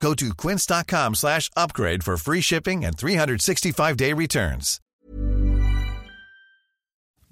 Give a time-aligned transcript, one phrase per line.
[0.00, 4.78] Go to quince.com slash upgrade for free shipping and 365-day returns.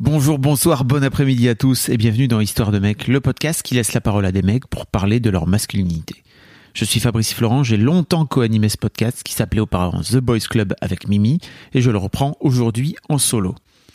[0.00, 3.74] Bonjour, bonsoir, bon après-midi à tous et bienvenue dans Histoire de mecs, le podcast qui
[3.74, 6.24] laisse la parole à des mecs pour parler de leur masculinité.
[6.72, 10.74] Je suis Fabrice Florent, j'ai longtemps co-animé ce podcast qui s'appelait auparavant The Boys Club
[10.80, 11.38] avec Mimi
[11.74, 13.54] et je le reprends aujourd'hui en solo.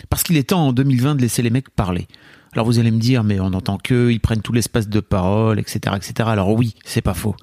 [0.10, 2.08] Parce qu'il est temps en 2020 de laisser les mecs parler.
[2.54, 5.60] Alors vous allez me dire, mais on entend qu'eux, ils prennent tout l'espace de parole,
[5.60, 6.30] etc., etc.
[6.32, 7.36] Alors oui, c'est pas faux.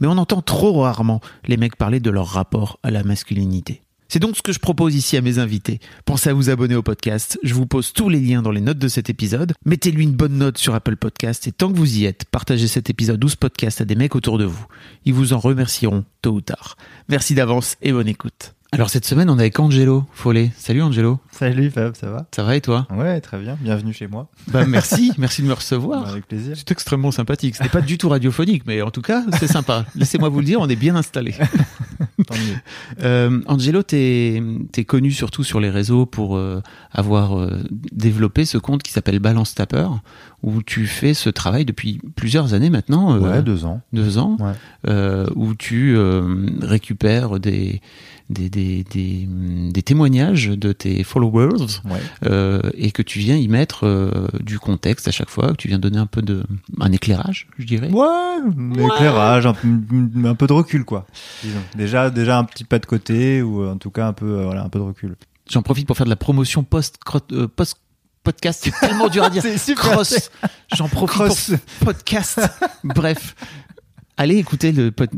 [0.00, 3.82] Mais on entend trop rarement les mecs parler de leur rapport à la masculinité.
[4.08, 5.80] C'est donc ce que je propose ici à mes invités.
[6.04, 7.38] Pensez à vous abonner au podcast.
[7.42, 9.54] Je vous pose tous les liens dans les notes de cet épisode.
[9.64, 12.90] Mettez-lui une bonne note sur Apple Podcast et tant que vous y êtes, partagez cet
[12.90, 14.66] épisode ou ce podcast à des mecs autour de vous.
[15.04, 16.76] Ils vous en remercieront tôt ou tard.
[17.08, 18.54] Merci d'avance et bonne écoute.
[18.74, 20.50] Alors cette semaine, on est avec Angelo Follet.
[20.56, 21.20] Salut Angelo.
[21.30, 22.26] Salut Fab, ça va?
[22.34, 22.88] Ça va et toi?
[22.92, 23.56] Ouais, très bien.
[23.60, 24.28] Bienvenue chez moi.
[24.48, 26.02] Bah merci, merci de me recevoir.
[26.02, 26.56] Bah, avec plaisir.
[26.56, 27.54] C'est extrêmement sympathique.
[27.54, 29.84] Ce n'est pas du tout radiophonique, mais en tout cas, c'est sympa.
[29.94, 31.34] Laissez-moi vous le dire, on est bien installé.
[32.26, 32.56] Tant mieux.
[33.04, 34.42] Euh, Angelo, t'es
[34.76, 39.20] es connu surtout sur les réseaux pour euh, avoir euh, développé ce compte qui s'appelle
[39.20, 39.86] Balance Tapper,
[40.42, 43.14] où tu fais ce travail depuis plusieurs années maintenant.
[43.14, 43.82] euh, Ouais, deux ans.
[43.92, 44.52] deux ans, Ouais.
[44.88, 47.80] euh, où tu euh, récupères des,
[48.30, 49.28] des, des, des,
[49.70, 52.00] des témoignages de tes followers Ouais.
[52.24, 55.68] euh, et que tu viens y mettre euh, du contexte à chaque fois, que tu
[55.68, 56.42] viens donner un peu de
[56.80, 57.90] un éclairage, je dirais.
[57.90, 59.68] Ouais, un éclairage, un, peu-
[60.24, 61.06] un peu de recul, quoi.
[61.42, 61.60] Disons.
[61.76, 64.62] Déjà, déjà un petit pas de côté, ou en tout cas un peu, euh, voilà,
[64.64, 65.16] un peu de recul.
[65.50, 66.98] J'en profite pour faire de la promotion post
[67.32, 67.76] euh, post
[68.22, 69.42] podcast, c'est tellement dur à dire.
[69.42, 69.90] C'est super.
[69.90, 70.30] Cross.
[70.74, 71.50] J'en profite Cross.
[71.78, 72.40] pour podcast.
[72.84, 73.36] Bref.
[74.16, 74.70] Allez écouter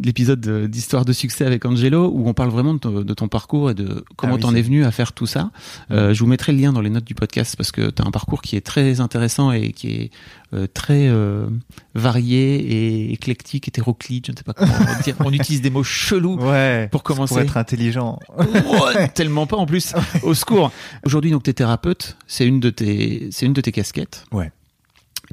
[0.03, 3.29] l'épisode de- d'Histoire de succès avec Angelo où on parle vraiment de ton, de ton
[3.29, 5.51] parcours et de comment Ah oui, t'en es venu à faire tout ça.
[5.91, 8.07] Euh, je vous mettrai le lien dans les notes du podcast parce que tu as
[8.07, 10.11] un parcours qui est très intéressant et qui est
[10.55, 11.47] euh, très euh,
[11.95, 14.73] varié et éclectique, hétéroclite, je ne sais pas comment
[15.05, 15.15] dire.
[15.23, 16.89] On utilise des mots chelous Ouais.
[16.91, 17.35] pour commencer.
[17.35, 18.19] Pour être intelligent.
[19.15, 19.93] Tellement pas en plus.
[20.23, 20.73] Au secours.
[21.05, 22.17] Aujourd'hui, donc, tu es thérapeute.
[22.27, 24.25] C'est une de tes, c'est une de tes casquettes.
[24.33, 24.51] Ouais.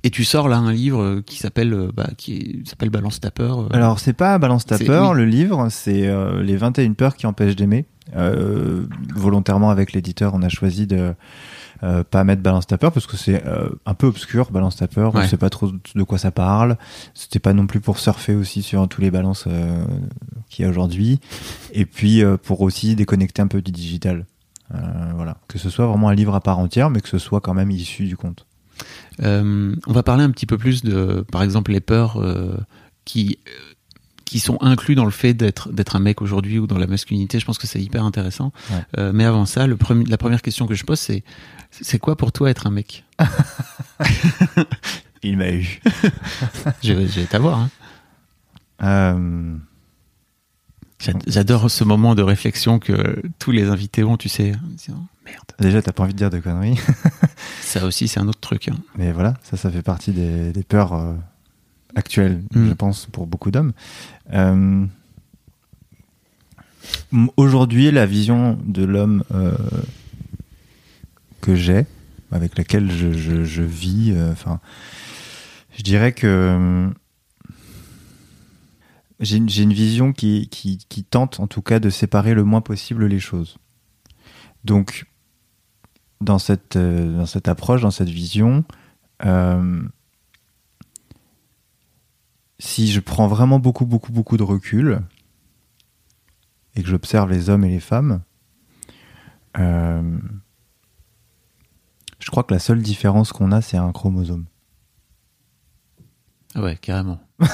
[0.05, 3.43] Et tu sors là un livre qui s'appelle, euh, bah, qui s'appelle Balance Tapper.
[3.43, 3.67] euh.
[3.71, 5.17] Alors, c'est pas Balance ta C'est- peur, oui.
[5.17, 7.85] le livre, c'est euh, Les 21 peurs qui empêchent d'aimer.
[8.17, 11.13] Euh, volontairement, avec l'éditeur, on a choisi de
[11.83, 14.87] euh, pas mettre Balance ta peur parce que c'est euh, un peu obscur, Balance ta
[14.89, 15.15] peur.
[15.15, 15.21] Ouais.
[15.23, 16.77] On sait pas trop de quoi ça parle.
[17.13, 19.85] C'était pas non plus pour surfer aussi sur tous les balances euh,
[20.49, 21.21] qu'il y a aujourd'hui.
[21.71, 24.25] Et puis, euh, pour aussi déconnecter un peu du digital.
[24.75, 24.77] Euh,
[25.15, 25.37] voilà.
[25.47, 27.71] Que ce soit vraiment un livre à part entière, mais que ce soit quand même
[27.71, 28.45] issu du compte.
[29.21, 32.57] Euh, on va parler un petit peu plus de, par exemple, les peurs euh,
[33.05, 33.51] qui euh,
[34.25, 37.39] qui sont inclus dans le fait d'être d'être un mec aujourd'hui ou dans la masculinité.
[37.39, 38.51] Je pense que c'est hyper intéressant.
[38.71, 38.77] Ouais.
[38.97, 41.23] Euh, mais avant ça, le premier, la première question que je pose, c'est
[41.69, 43.03] c'est quoi pour toi être un mec?
[45.23, 45.79] Il m'a eu.
[46.83, 47.59] Je vais je vais t'avoir.
[47.59, 47.69] Hein.
[48.83, 49.55] Euh,
[50.99, 54.53] J'ad- J'adore ce moment de réflexion que tous les invités ont, tu sais.
[55.25, 55.45] Merde.
[55.59, 56.79] déjà, t'as pas envie de dire de conneries.
[57.79, 58.67] Ça aussi, c'est un autre truc.
[58.67, 58.75] hein.
[58.99, 61.13] Mais voilà, ça, ça fait partie des, des peurs euh,
[61.95, 62.67] actuelles, Mm.
[62.67, 63.73] je pense, pour beaucoup d'hommes.
[64.31, 64.85] Euh,
[67.37, 69.55] Aujourd'hui, la vision de l'homme euh,
[71.41, 71.85] que j'ai,
[72.31, 74.59] avec laquelle je, je- je vis, enfin,
[75.75, 76.89] je dirais que
[79.19, 83.05] j'ai une, vision qui, qui, qui tente, en tout cas, de séparer le moins possible
[83.07, 83.57] les choses.
[84.65, 85.05] Donc,
[86.23, 88.63] dans cette, euh, dans cette approche, dans cette vision,
[89.25, 89.81] euh,
[92.59, 95.01] si je prends vraiment beaucoup, beaucoup, beaucoup de recul
[96.75, 98.21] et que j'observe les hommes et les femmes,
[99.57, 100.17] euh,
[102.19, 104.45] je crois que la seule différence qu'on a, c'est un chromosome.
[106.55, 107.19] Ouais, carrément.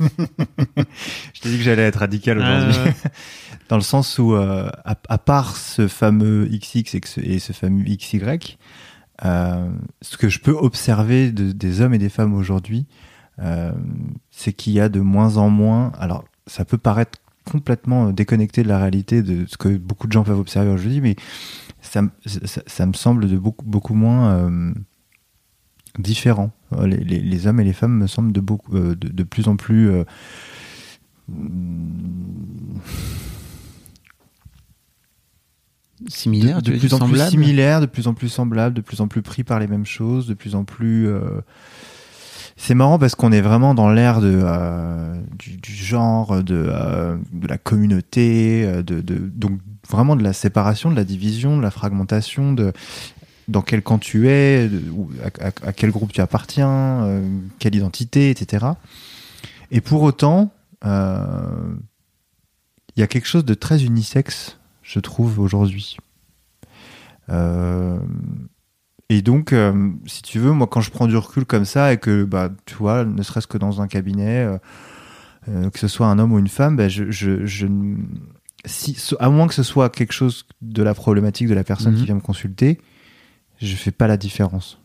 [0.00, 2.76] Je t'ai dit que j'allais être radical aujourd'hui.
[2.86, 3.08] Euh,
[3.68, 7.52] Dans le sens où, euh, à, à part ce fameux XX et, ce, et ce
[7.52, 8.20] fameux XY,
[9.24, 9.70] euh,
[10.00, 12.86] ce que je peux observer de- des hommes et des femmes aujourd'hui,
[13.40, 13.72] euh,
[14.30, 15.92] c'est qu'il y a de moins en moins.
[15.98, 17.18] Alors, ça peut paraître
[17.50, 21.16] complètement déconnecté de la réalité de ce que beaucoup de gens peuvent observer aujourd'hui, mais
[21.82, 24.34] ça, me- ça, ça me semble de beaucoup, beaucoup moins
[25.98, 26.50] euh, différent.
[26.72, 29.22] Euh, Les, les- les hommes et les femmes me semblent de, beaucoup, euh, de, de
[29.22, 29.90] plus en plus.
[29.90, 30.04] euh,
[36.06, 39.00] similaires, de, veux plus en plus semblables similaires, de plus en plus semblables, de plus
[39.00, 41.08] en plus pris par les mêmes choses, de plus en plus.
[41.08, 41.40] euh,
[42.56, 47.16] C'est marrant parce qu'on est vraiment dans l'ère de euh, du, du genre, de euh,
[47.32, 49.58] de la communauté, de, de donc
[49.90, 52.72] vraiment de la séparation, de la division, de la fragmentation, de
[53.48, 54.70] dans quel camp tu es,
[55.40, 57.26] à, à- à quel groupe tu appartiens, euh,
[57.58, 58.66] quelle identité, etc.
[59.70, 60.52] Et pour autant,
[60.84, 61.74] euh,
[62.96, 65.96] il y a quelque chose de très unisexe, je trouve, aujourd'hui.
[67.30, 67.98] Euh,
[69.10, 69.54] et donc,
[70.06, 72.74] si tu veux, moi, quand je prends du recul comme ça et que, bah, tu
[72.74, 74.46] vois, ne serait-ce que dans un cabinet,
[75.46, 77.66] que ce soit un homme ou une femme, bah, je, je, je
[78.66, 81.98] si, à moins que ce soit quelque chose de la problématique de la personne Mhm.
[82.00, 82.78] qui vient me consulter,
[83.60, 84.80] je fais pas la différence.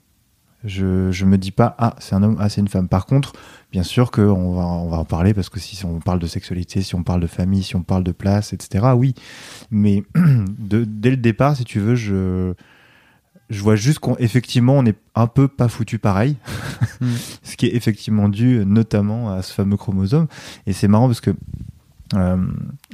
[0.66, 2.88] Je, je me dis pas, ah, c'est un homme, ah, c'est une femme.
[2.88, 3.34] Par contre,
[3.74, 6.82] bien sûr qu'on va, on va en parler parce que si on parle de sexualité,
[6.82, 9.14] si on parle de famille, si on parle de place, etc., oui.
[9.72, 12.54] Mais de- dès le départ, si tu veux, je,
[13.50, 16.38] je vois juste qu'effectivement, on est un peu pas foutu pareil.
[17.02, 17.08] Mm.
[17.44, 20.28] Ce qui est effectivement dû notamment à ce fameux chromosome.
[20.68, 21.32] Et c'est marrant parce que
[22.14, 22.38] euh,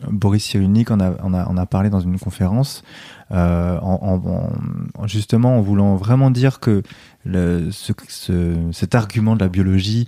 [0.09, 2.83] Boris Cyrulnik en a, en, a, en a parlé dans une conférence,
[3.31, 6.81] euh, en, en- en- justement en voulant vraiment dire que
[7.25, 10.07] le, ce, ce- cet argument de la biologie,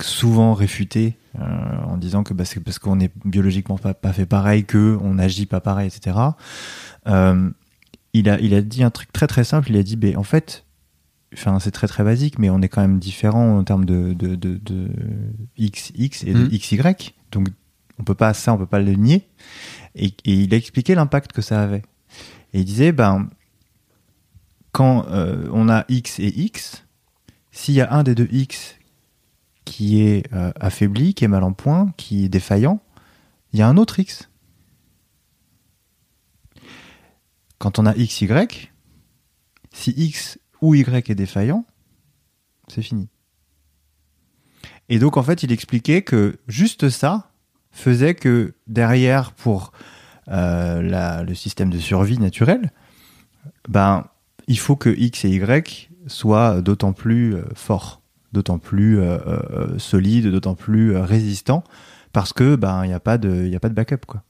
[0.00, 1.44] souvent réfuté, euh,
[1.86, 5.18] en disant que bah, c'est parce qu'on est biologiquement pas, pas fait pareil que on
[5.18, 6.16] agit pas pareil, etc.
[7.08, 7.50] Euh,
[8.12, 10.22] il, a, il a dit un truc très très simple, il a dit, ben en
[10.22, 10.64] fait,
[11.34, 14.34] enfin c'est très très basique, mais on est quand même différent en termes de, de,
[14.34, 14.88] de, de
[15.58, 16.48] XX et de Mm.
[16.48, 17.48] XY, donc
[17.98, 19.26] on peut pas ça, on peut pas le nier.
[19.96, 21.82] Et, et il a expliqué l'impact que ça avait.
[22.52, 23.28] Et il disait, ben,
[24.72, 26.84] quand euh, on a X et X,
[27.50, 28.76] s'il y a un des deux X
[29.64, 32.80] qui est euh, affaibli, qui est mal en point, qui est défaillant,
[33.52, 34.30] il y a un autre X.
[37.58, 38.28] Quand on a XY,
[39.72, 41.66] si X ou Y est défaillant,
[42.68, 43.08] c'est fini.
[44.88, 47.30] Et donc en fait, il expliquait que juste ça
[47.70, 49.72] faisait que derrière, pour
[50.30, 52.70] euh, le système de survie naturel,
[53.68, 54.04] ben,
[54.46, 58.02] il faut que X et Y soient d'autant plus euh, forts,
[58.32, 61.64] d'autant plus euh, solides, d'autant plus résistants,
[62.12, 64.22] parce que ben il n'y a pas de, il a pas de backup quoi.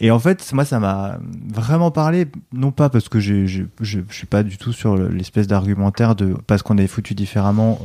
[0.00, 1.18] Et en fait, moi, ça m'a
[1.52, 6.14] vraiment parlé, non pas parce que je je suis pas du tout sur l'espèce d'argumentaire
[6.14, 7.80] de parce qu'on est foutu différemment,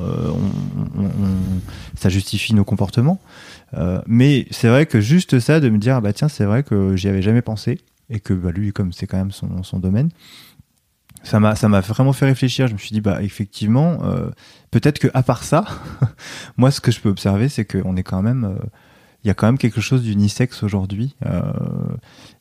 [1.96, 3.20] ça justifie nos comportements.
[3.76, 6.64] Euh, mais c'est vrai que juste ça, de me dire, ah bah tiens, c'est vrai
[6.64, 7.80] que j'y avais jamais pensé,
[8.10, 10.10] et que bah, lui, comme c'est quand même son, son domaine,
[11.24, 12.68] ça m'a ça m'a vraiment fait réfléchir.
[12.68, 14.30] Je me suis dit, bah effectivement, euh,
[14.72, 15.66] peut-être que à part ça,
[16.58, 18.44] moi, ce que je peux observer, c'est qu'on est quand même.
[18.46, 18.66] euh,
[19.24, 21.42] il y a quand même quelque chose d'unisexe aujourd'hui euh,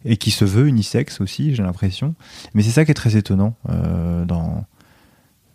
[0.04, 2.16] et qui se veut unisexe aussi, j'ai l'impression.
[2.54, 4.64] Mais c'est ça qui est très étonnant dans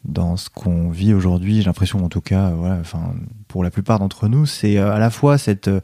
[0.07, 1.57] dans ce qu'on vit aujourd'hui.
[1.57, 3.13] J'ai l'impression, en tout cas, euh, voilà, enfin,
[3.47, 5.81] pour la plupart d'entre nous, c'est euh, à la fois cette euh,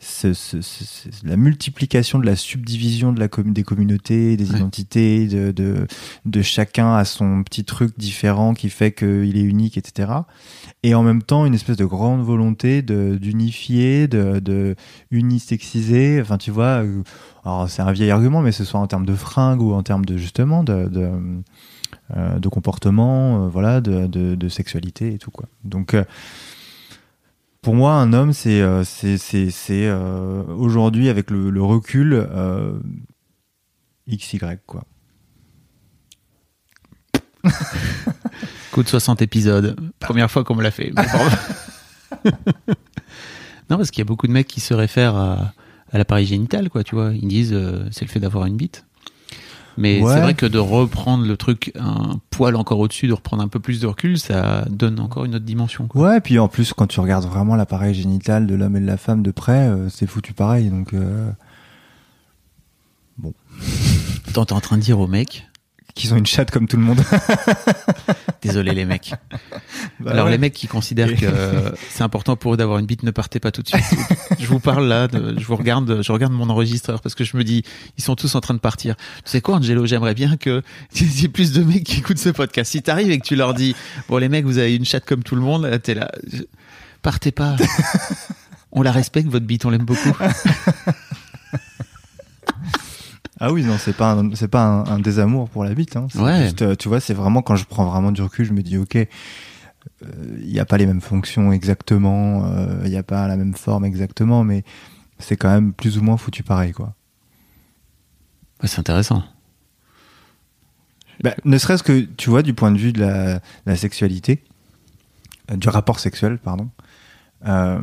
[0.00, 4.56] ce- ce- ce- la multiplication de la subdivision de la com- des communautés, des Ouais.
[4.58, 5.88] identités, de, de,
[6.24, 10.12] de chacun à son petit truc différent qui fait qu'il est unique, etc.
[10.84, 14.76] Et en même temps, une espèce de grande volonté d'unifier, de, de
[15.10, 16.20] unisexiser.
[16.20, 16.84] Enfin, tu vois,
[17.44, 20.04] alors c'est un vieil argument, mais ce soit en termes de fringues ou en termes
[20.04, 21.10] de justement de, de,
[22.16, 25.46] euh, de comportement, euh, voilà, de, de, sexualité et tout quoi.
[25.62, 26.04] Donc euh,
[27.60, 28.62] pour moi, un homme, c'est
[30.56, 32.26] aujourd'hui avec le, le recul
[34.08, 34.84] XY quoi.
[38.72, 39.76] Coup de 60 épisodes.
[39.98, 40.92] Première fois qu'on me l'a fait.
[43.70, 45.52] Non, parce qu'il y a beaucoup de mecs qui se réfèrent à,
[45.92, 47.12] à l'appareil génital, quoi, tu vois.
[47.12, 47.54] Ils disent
[47.90, 48.87] c'est le fait d'avoir une bite.
[49.80, 50.12] Mais Ouais.
[50.12, 53.60] c'est vrai que de reprendre le truc un poil encore au-dessus, de reprendre un peu
[53.60, 55.86] plus de recul, ça donne encore une autre dimension.
[55.86, 56.08] Quoi.
[56.08, 58.86] Ouais, et puis en plus, quand tu regardes vraiment l'appareil génital de l'homme et de
[58.86, 60.68] la femme de près, euh, c'est foutu pareil.
[60.70, 61.30] Donc, euh,
[64.28, 65.47] Attends, t'es en train de dire aux mecs,
[65.98, 67.02] qu'ils ont une chatte comme tout le monde.
[68.42, 69.14] désolé les mecs.
[70.00, 70.30] Bah Alors ouais.
[70.32, 73.40] les mecs qui considèrent que euh, c'est important pour eux d'avoir une bite, ne partez
[73.40, 73.82] pas tout de suite.
[74.38, 77.36] je vous parle là, de- je vous regarde, je regarde mon enregistreur parce que je
[77.36, 77.64] me dis,
[77.96, 78.94] ils sont tous en train de partir.
[78.96, 80.62] Tu sais quoi, Angelo, j'aimerais bien que
[81.00, 82.70] y ait plus de mecs qui écoutent ce podcast.
[82.70, 83.74] Si t'arrives et que tu leur dis,
[84.08, 86.10] bon les mecs, vous avez une chatte comme tout le monde, là, t'es là,
[87.02, 87.56] partez pas.
[88.70, 90.16] On la respecte votre bite, on l'aime beaucoup.
[93.40, 95.96] Ah oui, non, c'est pas un, c'est pas un, un désamour pour la bite.
[95.96, 96.08] Hein.
[96.16, 96.44] Ouais.
[96.44, 98.76] juste, euh, tu vois, c'est vraiment quand je prends vraiment du recul, je me dis,
[98.76, 99.06] ok, euh,
[100.40, 103.54] il n'y a pas les mêmes fonctions exactement, euh, il n'y a pas la même
[103.54, 104.64] forme exactement, mais
[105.18, 106.94] c'est quand même plus ou moins foutu pareil, quoi.
[108.62, 109.22] Ouais, c'est intéressant.
[111.22, 114.44] Bah, ne serait-ce que, tu vois, du point de vue de la, la sexualité,
[115.50, 116.68] euh, du rapport sexuel, pardon,
[117.46, 117.78] euh,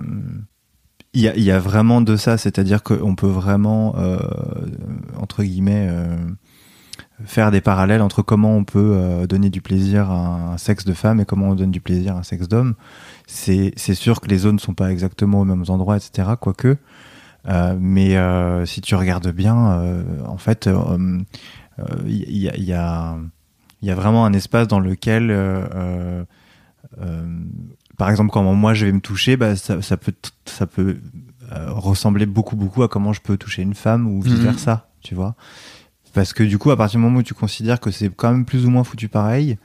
[1.15, 4.19] il y, a, y, a, vraiment de ça, c'est-à-dire qu'on peut vraiment, euh,
[5.17, 6.17] entre guillemets, euh,
[7.24, 10.93] faire des parallèles entre comment on peut euh, donner du plaisir à un sexe de
[10.93, 12.75] femme et comment on donne du plaisir à un sexe d'homme.
[13.27, 16.75] C'est sûr que les zones ne sont pas exactement aux mêmes endroits, etc., quoique.
[17.48, 18.17] Euh, mais
[18.65, 19.55] si tu regardes bien,
[20.27, 20.69] en fait,
[22.05, 23.15] il y, y, a,
[23.81, 25.31] y a vraiment un espace dans lequel
[27.98, 30.14] par exemple, quand moi je vais me toucher, bah, ça, ça peut,
[30.46, 30.98] ça peut
[31.52, 34.80] euh, ressembler beaucoup, beaucoup à comment je peux toucher une femme ou vice versa, mhm.
[35.02, 35.36] tu vois.
[36.14, 38.46] Parce que du coup, à partir du moment où tu considères que c'est quand même
[38.46, 39.58] plus ou moins foutu pareil,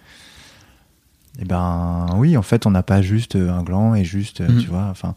[1.38, 4.60] eh ben oui, en fait, on n'a pas juste un gland et juste, mhm.
[4.60, 5.14] tu vois, enfin,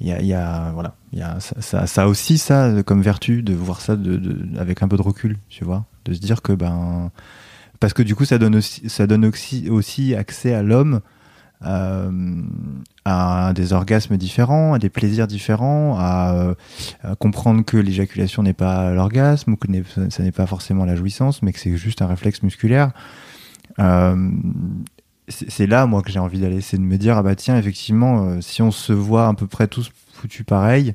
[0.00, 3.42] il y a, y a, voilà, il y a ça, ça, aussi ça comme vertu
[3.42, 6.42] de voir ça de, de, avec un peu de recul, tu vois, de se dire
[6.42, 7.10] que ben,
[7.80, 11.00] parce que du coup, ça donne aussi, ça donne aussi, aussi accès à l'homme euh,
[11.64, 16.54] à des orgasmes différents, à des plaisirs différents, à,
[17.18, 19.68] comprendre que l'éjaculation n'est pas l'orgasme ou que
[20.10, 22.92] ça n'est pas forcément la jouissance, mais que c'est juste un réflexe musculaire.
[23.78, 24.30] Euh,
[25.28, 28.26] c'est là, moi, que j'ai envie d'aller, c'est de me dire, ah bah tiens, effectivement,
[28.26, 30.94] euh, si on se voit à peu près tous foutus pareil,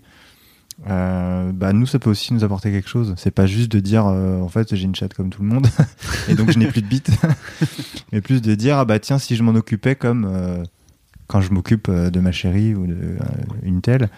[0.88, 3.14] euh, bah nous ça peut aussi nous apporter quelque chose.
[3.18, 5.68] C'est pas juste de dire euh, en fait j'ai une chatte comme tout le monde
[6.30, 7.12] et donc je n'ai plus de bite,
[8.12, 10.64] mais plus de dire ah bah tiens si je m'en occupais comme euh,
[11.28, 13.18] quand je m'occupe de ma chérie ou de
[13.62, 14.10] une telle,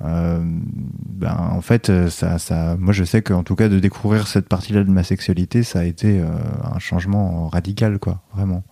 [0.00, 4.84] ben en fait ça, ça, moi je sais qu'en tout cas de découvrir cette partie-là
[4.84, 8.64] de ma sexualité ça a été un changement radical quoi vraiment.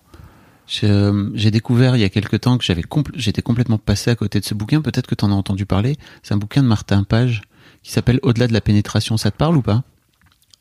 [0.67, 2.83] J'ai découvert il y a quelque temps que j'avais
[3.15, 4.81] j'étais complètement passé à côté de ce bouquin.
[4.83, 5.97] Peut-être que tu en as entendu parler.
[6.23, 7.43] C'est un bouquin de Martin Page
[7.83, 9.17] qui s'appelle Au-delà de la pénétration.
[9.17, 9.85] Ça te parle ou pas?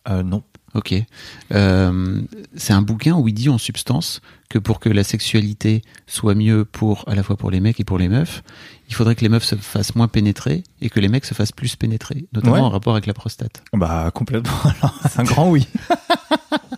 [0.08, 0.44] Euh, Non.
[0.76, 0.94] Ok.
[1.54, 2.22] Euh,
[2.56, 4.20] c'est un bouquin où il dit en substance
[4.50, 7.86] que pour que la sexualité soit mieux pour à la fois pour les mecs et
[7.86, 8.44] pour les meufs,
[8.90, 11.54] il faudrait que les meufs se fassent moins pénétrer et que les mecs se fassent
[11.54, 13.64] plus pénétrer, notamment en rapport avec la prostate.
[13.74, 14.52] Bah complètement.
[15.10, 15.66] C'est un grand oui.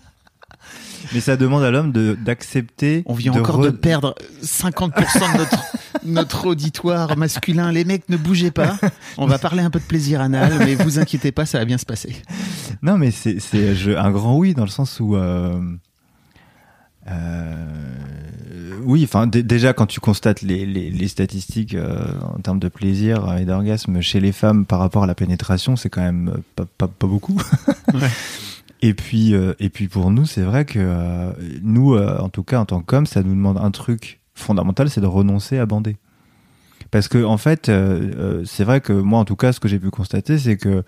[1.14, 3.04] Mais ça demande à l'homme d'accepter.
[3.06, 4.92] On vient encore de perdre 50%
[5.34, 5.60] de notre,
[6.06, 7.72] notre auditoire masculin.
[7.72, 8.78] Les mecs, ne bougez pas.
[9.18, 11.78] On va parler un peu de plaisir anal, mais vous inquiétez pas, ça va bien
[11.78, 12.16] se passer.
[12.82, 13.38] Non, mais c'est
[13.96, 15.16] un grand oui dans le sens où.
[15.16, 15.60] Euh,
[17.10, 17.66] euh,
[18.84, 23.36] oui, enfin déjà quand tu constates les, les, les statistiques euh, en termes de plaisir
[23.38, 26.88] et d'orgasme chez les femmes par rapport à la pénétration, c'est quand même pas, pas,
[26.88, 27.40] pas beaucoup.
[27.94, 28.00] Ouais.
[28.82, 31.32] Et puis, euh, et puis pour nous, c'est vrai que euh,
[31.64, 35.02] nous, euh, en tout cas en tant qu'hommes, ça nous demande un truc fondamental, c'est
[35.02, 35.98] de renoncer à bander.
[36.92, 37.72] Parce que en fait,
[38.46, 40.84] c'est vrai que moi, en tout cas, ce que j'ai pu constater, c'est que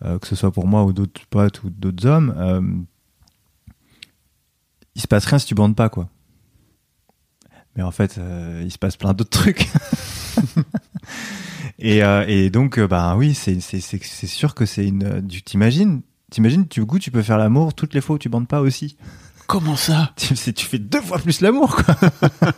[0.00, 2.86] que ce soit pour moi ou d'autres potes ou d'autres hommes,
[4.94, 6.08] il se passe rien si tu bandes pas, quoi.
[7.76, 8.18] Mais en fait,
[8.62, 9.68] il se passe plein d'autres trucs.
[11.78, 15.26] et, et, donc, bah oui, c'est sûr que c'est une.
[15.28, 16.00] Tu t'imagines,
[16.32, 18.96] T'imagines, du coup, tu peux faire l'amour toutes les fois où tu bandes pas aussi.
[19.46, 20.12] Comment ça?
[20.16, 21.94] Tu, tu fais deux fois plus l'amour, quoi.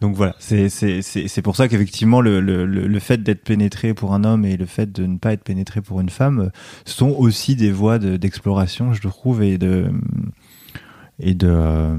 [0.00, 4.44] Donc voilà, c'est pour ça qu'effectivement le, le, le, fait d'être pénétré pour un homme
[4.44, 6.50] et le fait de ne pas être pénétré pour une femme
[6.84, 9.90] sont aussi des voies d'exploration, je trouve, et de
[11.20, 11.96] et de euh,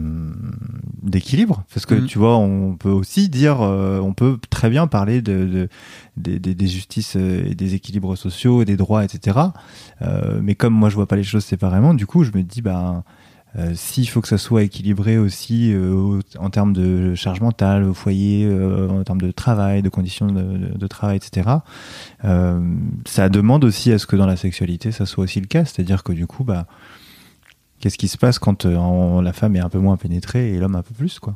[1.02, 1.64] d'équilibre.
[1.74, 2.06] Parce que mm.
[2.06, 5.70] tu vois on peut aussi dire euh, on peut très bien parler de,
[6.18, 9.40] de, des justices euh, et des équilibres sociaux et des droits etc
[10.42, 13.04] mais comme moi je vois pas les choses séparément du coup je me dis bah
[13.74, 15.74] s'il faut que ça soit équilibré aussi
[16.38, 18.50] en termes de charge mentale au foyer
[18.90, 21.60] en termes de travail de conditions de, de travail etc
[22.22, 25.66] ça demande aussi à ce que dans la sexualité ça soit aussi le cas.
[25.66, 26.68] C'est à dire que du coup bah
[27.86, 30.76] Qu'est-ce qui se passe quand euh, la femme est un peu moins pénétrée et l'homme
[30.76, 31.36] un peu plus, quoi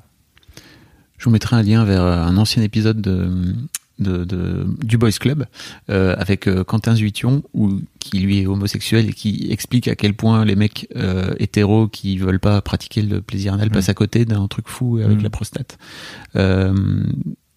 [1.20, 3.54] Je vous mettrai un lien vers euh, un ancien épisode de,
[4.00, 5.46] de, du Boys Club
[5.92, 10.44] euh, avec Quentin Zuition où, qui lui est homosexuel et qui explique à quel point
[10.44, 10.88] les mecs
[11.38, 13.92] hétéros qui veulent pas pratiquer le plaisir anal passent mm.
[13.92, 15.22] à côté d'un truc fou avec mm.
[15.22, 15.78] la prostate.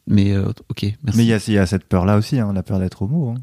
[0.07, 1.17] mais ok, merci.
[1.17, 3.31] Mais il y, y a, cette peur là aussi, hein, la peur d'être homo.
[3.31, 3.41] Hein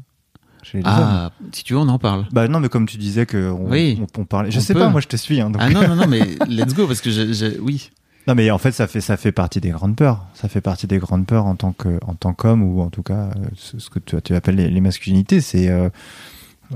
[0.84, 2.26] ah, si tu veux, on en parle.
[2.32, 4.50] Bah non, mais comme tu disais que on, oui, on, parlait.
[4.50, 5.40] Je sais pas, moi je te suis.
[5.40, 7.90] Hein, Ah non, non, non, mais let's go parce que je, oui.
[8.26, 10.26] Non, mais en fait, ça fait ça fait partie des grandes peurs.
[10.34, 13.02] Ça fait partie des grandes peurs en tant que en tant qu'homme ou en tout
[13.02, 15.88] cas ce, que tu, tu appelles les, masculinités, c'est euh,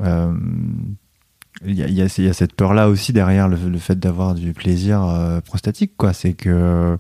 [0.03, 0.33] euh,
[1.65, 3.99] il y, a, y, a, y, a, cette peur là aussi derrière le, le fait
[3.99, 6.99] d'avoir du plaisir euh, prostatique quoi c'est que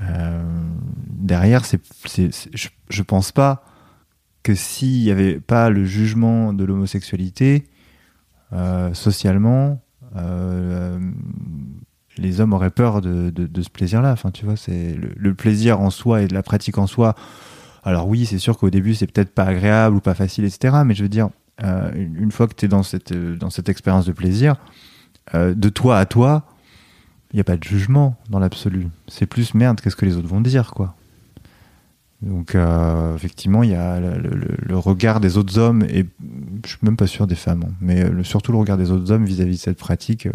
[0.00, 0.42] euh,
[1.10, 1.80] derrière c'est
[2.54, 3.64] je, je pense pas
[4.48, 7.66] que s'il n'y avait pas le jugement de l'homosexualité,
[8.54, 9.82] euh, socialement,
[10.16, 10.98] euh,
[12.16, 14.10] les hommes auraient peur de, ce plaisir-là.
[14.10, 17.14] Enfin, tu vois, c'est le, plaisir en soi et de la pratique en soi.
[17.84, 20.78] Alors oui, c'est sûr qu'au début, c'est peut-être pas agréable ou pas facile, etc.
[20.86, 21.28] Mais je veux dire,
[21.62, 24.56] euh, une fois que tu es dans cette, dans cette expérience de plaisir,
[25.34, 26.46] de toi à toi,
[27.34, 28.86] il n'y a pas de jugement dans l'absolu.
[29.08, 30.94] C'est plus merde, qu'est-ce que les autres vont dire, quoi.
[32.20, 36.04] Donc, euh, effectivement, il y a le, regard des autres hommes, et
[36.64, 39.24] je suis même pas sûr des femmes, hein, mais surtout le regard des autres hommes
[39.24, 40.28] vis-à-vis de cette pratique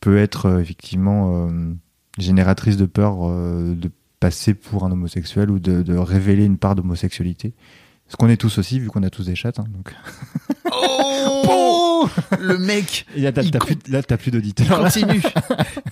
[0.00, 1.48] peut être effectivement
[2.16, 7.52] génératrice de peur de passer pour un homosexuel ou de révéler une part d'homosexualité.
[8.10, 9.60] Ce qu'on est tous aussi, vu qu'on a tous des chattes.
[9.60, 9.94] Hein, donc.
[10.72, 11.89] Oh
[12.38, 14.66] Le mec Et là, t'as, plus, là, plus d'auditeurs.
[14.66, 15.22] Il continue.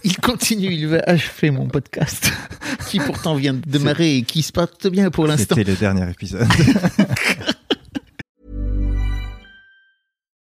[0.05, 0.73] il continue.
[0.73, 2.31] Il va achever mon podcast,
[2.89, 5.57] qui pourtant vient de démarrer et qui se passe bien pour l'instant.
[5.57, 6.47] C'était le dernier épisode.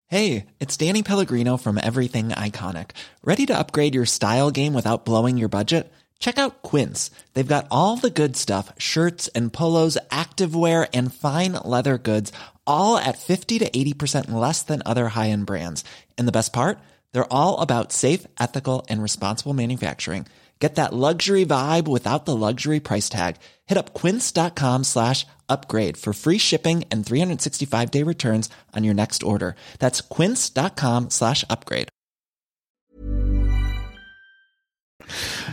[0.08, 2.90] hey, it's Danny Pellegrino from Everything Iconic.
[3.24, 5.90] Ready to upgrade your style game without blowing your budget?
[6.20, 7.10] Check out Quince.
[7.32, 12.30] They've got all the good stuff, shirts and polos, activewear and fine leather goods,
[12.70, 15.84] all at 50 to 80% less than other high-end brands.
[16.18, 16.78] And the best part?
[17.12, 20.26] They're all about safe, ethical and responsible manufacturing.
[20.60, 23.36] Get that luxury vibe without the luxury price tag.
[23.66, 29.22] Hit up quince.com slash upgrade for free shipping and 365 day returns on your next
[29.22, 29.56] order.
[29.78, 31.88] That's quince.com slash upgrade.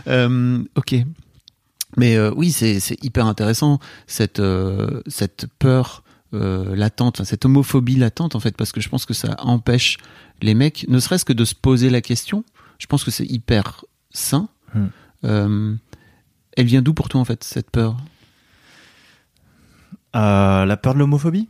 [0.06, 0.94] Euh, ok.
[1.96, 8.40] Mais euh, oui, c'est hyper intéressant cette, euh, cette peur latente, cette homophobie latente en
[8.40, 9.98] fait, parce que je pense que ça empêche
[10.42, 12.44] les mecs, ne serait-ce que de se poser la question.
[12.78, 14.48] Je pense que c'est hyper sain.
[14.74, 15.76] Hmm.
[16.56, 17.96] elle vient d'où pour toi en fait cette peur?
[20.14, 21.48] La peur de l'homophobie?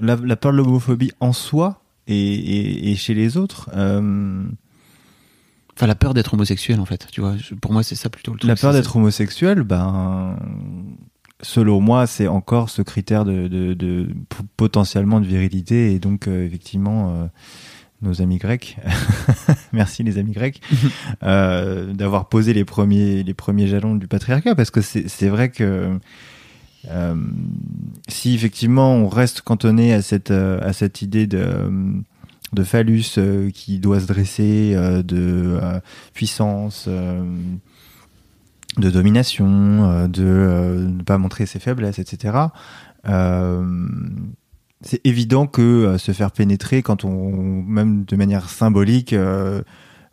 [0.00, 3.70] La, peur de l'homophobie en soi et, et, chez les autres.
[5.76, 7.08] Enfin, la peur d'être homosexuel, en fait.
[7.10, 8.48] Tu vois, pour moi, c'est ça plutôt le truc.
[8.48, 10.36] La peur d'être homosexuel, ben,
[11.40, 14.08] selon moi, c'est encore ce critère de, de, de,
[14.56, 17.14] potentiellement de virilité et donc euh, effectivement.
[17.14, 17.26] Euh,
[18.02, 18.76] nos amis grecs,
[19.72, 20.60] merci les amis grecs,
[21.22, 25.98] euh, d'avoir posé les premiers, les premiers jalons du patriarcat, parce que c'est vrai que
[28.08, 31.70] si effectivement on reste cantonné à cette, à cette idée de
[32.52, 33.18] de phallus
[33.54, 35.58] qui doit se dresser, de
[36.12, 36.90] puissance,
[38.76, 42.36] de domination, de ne pas montrer ses faiblesses, etc.
[43.04, 49.62] c'est évident que se faire pénétrer quand on, même de manière symbolique, euh,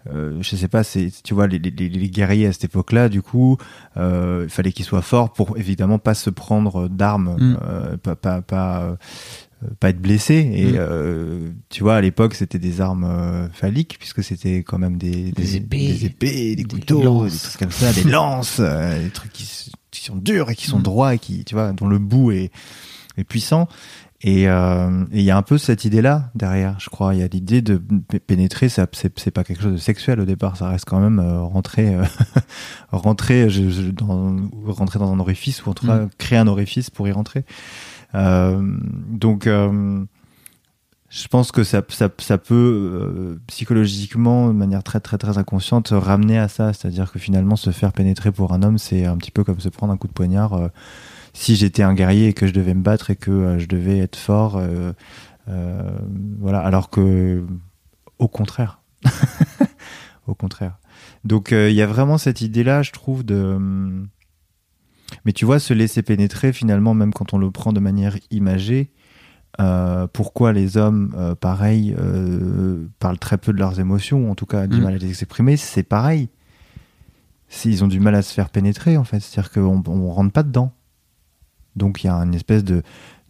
[0.08, 3.58] je sais pas, c'est tu vois les, guerriers à cette époque-là, du coup,
[3.96, 7.98] il fallait qu'ils soient forts pour évidemment pas se prendre d'armes, mm.
[7.98, 8.98] pas, pas, pas
[9.80, 10.76] pas être blessé et mm.
[10.78, 15.32] euh, tu vois à l'époque c'était des armes euh, phalliques puisque c'était quand même des,
[15.32, 19.32] des, épées des épées des, couteaux des trucs comme ça des lances euh, des trucs
[19.32, 20.84] qui, sont durs et qui sont mm.
[20.84, 22.52] droits et qui tu vois dont le bout est,
[23.18, 23.68] est puissant
[24.24, 27.28] et il y a un peu cette idée là derrière je crois il y a
[27.28, 27.82] l'idée de
[28.20, 31.98] pénétrer c'est pas quelque chose de sexuel au départ ça reste quand même rentrer
[32.92, 33.48] rentrer
[33.94, 34.36] dans
[34.68, 36.10] rentrer dans un orifice ou en tout cas mm.
[36.20, 37.46] créer un orifice pour y rentrer
[38.14, 40.04] donc, euh,
[41.10, 45.90] je pense que ça, ça, ça peut euh, psychologiquement, de manière très très très inconsciente,
[45.92, 46.74] ramener à ça.
[46.74, 49.70] C'est-à-dire que finalement, se faire pénétrer pour un homme, c'est un petit peu comme se
[49.70, 50.70] prendre un coup de poignard.
[51.34, 54.16] si j'étais un guerrier et que je devais me battre et que je devais être
[54.16, 54.62] fort,
[56.40, 56.60] voilà.
[56.60, 57.46] Alors que,
[58.20, 58.80] au contraire,
[60.28, 60.78] au contraire.
[61.24, 64.08] Donc il y a vraiment cette idée-là, je trouve, de
[65.26, 68.92] mais tu vois, se laisser pénétrer, finalement, même quand on le prend de manière imagée,
[69.60, 74.36] euh, pourquoi les hommes, euh, pareil, euh, parlent très peu de leurs émotions, ou en
[74.36, 74.84] tout cas du mm.
[74.84, 76.30] mal à les exprimer, c'est pareil.
[77.48, 80.44] S'ils ont du mal à se faire pénétrer, en fait, c'est-à-dire qu'on ne rentre pas
[80.44, 80.72] dedans.
[81.76, 82.82] Donc il y a une espèce de,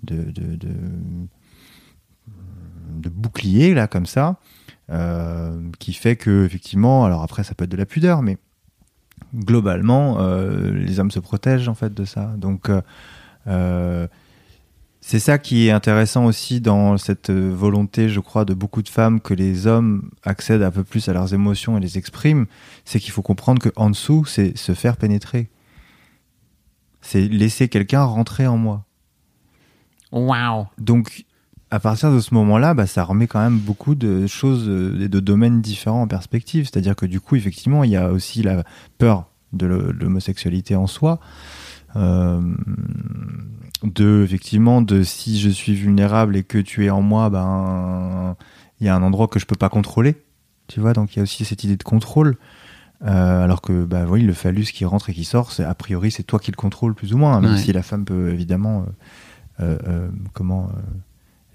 [0.03, 0.69] de, de, de,
[2.97, 4.37] de bouclier, là, comme ça,
[5.79, 8.37] qui fait que, effectivement, alors après, ça peut être de la pudeur, mais
[9.35, 12.33] globalement, euh, les hommes se protègent en fait de ça.
[12.37, 12.81] Donc, euh,
[13.47, 14.07] euh,
[14.99, 19.19] c'est ça qui est intéressant aussi dans cette volonté, je crois, de beaucoup de femmes
[19.19, 22.45] que les hommes accèdent un peu plus à leurs émotions et les expriment.
[22.85, 25.49] C'est qu'il faut comprendre que en dessous, c'est se faire pénétrer.
[27.01, 28.85] C'est laisser quelqu'un rentrer en moi.
[30.11, 30.67] Wow.
[30.77, 31.25] Donc,
[31.71, 34.67] à partir de ce moment-là, bah, ça remet quand même beaucoup de choses
[35.01, 36.65] et de domaines différents en perspective.
[36.65, 38.63] C'est-à-dire que du coup, effectivement, il y a aussi la
[38.97, 41.19] peur de l'homosexualité en soi.
[41.97, 42.39] Euh,
[43.83, 48.35] de effectivement de si je suis vulnérable et que tu es en moi ben
[48.79, 50.15] il y a un endroit que je peux pas contrôler
[50.67, 52.37] tu vois donc il y a aussi cette idée de contrôle
[53.03, 56.11] Euh, alors que bah oui, le phallus qui rentre et qui sort, c'est a priori
[56.11, 57.57] c'est toi qui le contrôle plus ou moins, hein, même Ouais.
[57.57, 58.85] si la femme peut évidemment
[59.59, 60.79] euh, euh, euh, comment euh,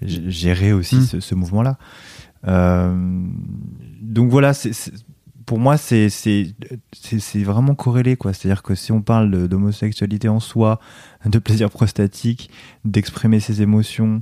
[0.01, 1.01] gérer aussi Mm.
[1.01, 1.77] ce, ce mouvement-là.
[2.47, 2.95] Euh,
[4.01, 4.71] donc voilà, c'est
[5.45, 6.07] pour moi c'est
[7.35, 8.33] vraiment corrélé quoi.
[8.33, 10.79] C'est-à-dire que si on parle d'homosexualité en soi,
[11.25, 12.49] de plaisir prostatique,
[12.85, 14.21] d'exprimer ses émotions,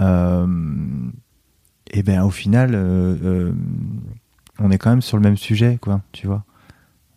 [0.00, 0.46] euh,
[1.90, 3.52] et ben au final, euh, euh,
[4.58, 6.00] on est quand même sur le même sujet, quoi.
[6.12, 6.44] Tu vois,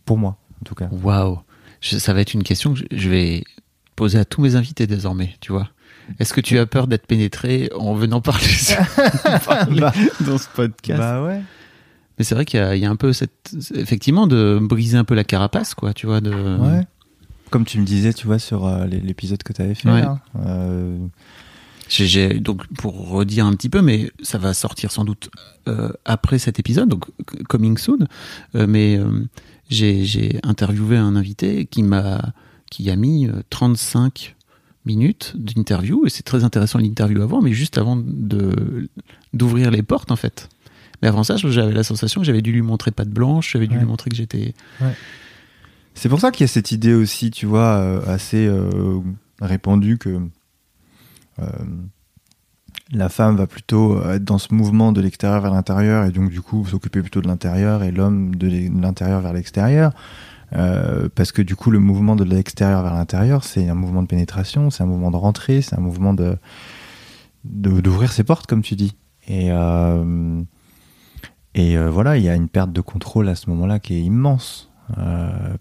[0.05, 0.89] pour moi, en tout cas.
[0.91, 1.39] Waouh.
[1.81, 3.43] Ça va être une question que je- je vais
[3.95, 5.69] poser à tous mes invités désormais, tu vois.
[6.19, 8.45] Est-ce que tu as peur d'être pénétré en venant parler,
[9.45, 9.93] parler Bah,
[10.25, 11.41] dans ce podcast bah ouais.
[12.17, 14.97] Mais c'est vrai qu'il y, a- il y a un peu cette, effectivement, de briser
[14.97, 16.31] un peu la carapace, quoi, tu vois, de.
[16.57, 16.81] Ouais.
[17.51, 19.89] Comme tu me disais, tu vois, sur euh, l'é- l'épisode que tu avais fait.
[19.89, 20.01] Ouais.
[20.01, 20.97] là, euh,
[22.41, 25.29] donc pour redire un petit peu, mais ça va sortir sans doute
[25.67, 27.05] euh, après cet épisode, donc
[27.47, 27.99] coming soon.
[28.55, 29.25] Euh, mais euh,
[29.69, 32.33] j'ai interviewé un invité qui m'a
[32.69, 34.35] qui a mis euh, 35
[34.87, 38.89] minutes d'interview et c'est très intéressant l'interview avant, mais juste avant de
[39.33, 40.49] d'ouvrir les portes en fait.
[41.01, 43.75] Mais avant ça, j'avais la sensation que j'avais dû lui montrer patte blanche, j'avais dû
[43.75, 43.81] Ouais.
[43.81, 44.55] lui montrer que j'étais.
[45.93, 48.99] C'est pour ça qu'il y a cette idée aussi, tu vois, euh, assez euh,
[49.41, 50.19] répandue que
[51.39, 51.45] euh,
[52.91, 56.41] la femme va plutôt être dans ce mouvement de l'extérieur vers l'intérieur et donc du
[56.41, 58.47] coup s'occuper plutôt de l'intérieur et l'homme de
[58.81, 59.91] l'intérieur vers l'extérieur.
[60.53, 64.07] Euh, parce que du coup le mouvement de l'extérieur vers l'intérieur c'est un mouvement de
[64.07, 66.37] pénétration, c'est un mouvement de rentrée, c'est un mouvement de
[67.43, 68.95] d'ouvrir ses portes comme tu dis.
[69.27, 70.41] Et euh,
[71.53, 74.01] et euh, voilà, il y a une perte de contrôle à ce moment-là qui est
[74.01, 74.71] immense.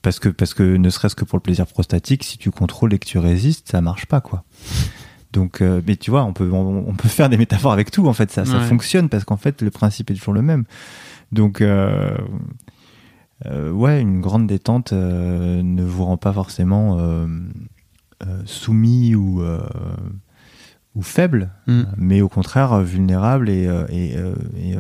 [0.03, 2.99] Parce que parce que ne serait-ce que pour le plaisir prostatique, si tu contrôles et
[3.01, 4.45] que tu résistes, ça marche pas quoi.
[5.33, 8.13] Donc, mais tu vois, on peut on, on peut faire des métaphores avec tout en
[8.13, 10.63] fait, ça ça fonctionne parce qu'en fait le principe est toujours le même.
[11.33, 11.61] Donc
[13.45, 17.27] euh, ouais, une grande détente euh, ne vous rend pas forcément euh,
[18.47, 19.43] soumis ou
[20.95, 21.83] ou faible, Hmm.
[21.99, 24.77] mais au contraire vulnérable et, et, et,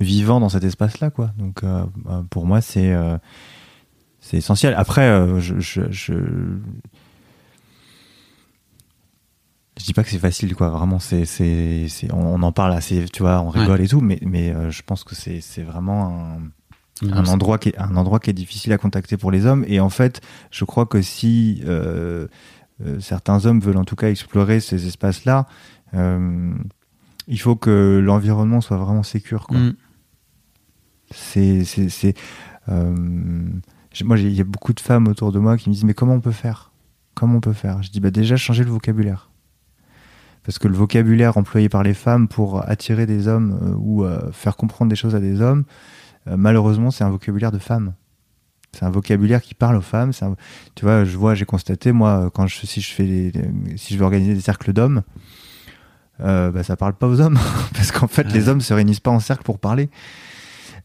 [0.00, 1.30] vivant dans cet espace-là, quoi.
[1.38, 1.84] Donc euh,
[2.28, 2.94] pour moi, c'est
[4.20, 4.74] c'est essentiel.
[4.76, 6.12] Après, je, je, je
[9.80, 10.68] je dis pas que c'est facile, quoi.
[10.68, 14.50] Vraiment, c'est c'est on, en parle assez, tu vois, on rigole et tout, mais mais
[14.54, 16.38] euh, je pense que c'est c'est vraiment un
[17.02, 19.64] un endroit qui est un endroit qui est difficile à contacter pour les hommes.
[19.66, 22.26] Et en fait je crois que si euh,
[22.84, 25.46] euh, certains hommes veulent en tout cas explorer ces espaces là
[27.30, 29.58] il faut que l'environnement soit vraiment sécure quoi.
[29.58, 29.74] Mm.
[31.10, 32.14] c'est c'est
[32.68, 32.94] euh,
[34.04, 36.14] moi il y a beaucoup de femmes autour de moi qui me disent mais comment
[36.14, 36.72] on peut faire?
[37.14, 37.82] Comment on peut faire?
[37.82, 39.30] Je dis bah déjà changer le vocabulaire.
[40.44, 44.30] Parce que le vocabulaire employé par les femmes pour attirer des hommes euh, ou euh,
[44.32, 45.64] faire comprendre des choses à des hommes
[46.28, 47.94] euh, malheureusement, c'est un vocabulaire de femme.
[48.72, 50.12] C'est un vocabulaire qui parle aux femmes.
[50.22, 50.36] un-
[50.76, 53.32] Tu vois, je vois, j'ai constaté, moi, quand je, si je fais,
[53.76, 55.02] si je veux organiser des cercles d'hommes,
[56.20, 57.38] euh, bah, ça parle pas aux hommes,
[57.74, 58.32] parce qu'en fait, Ouais.
[58.32, 59.88] les hommes se réunissent pas en cercle pour parler.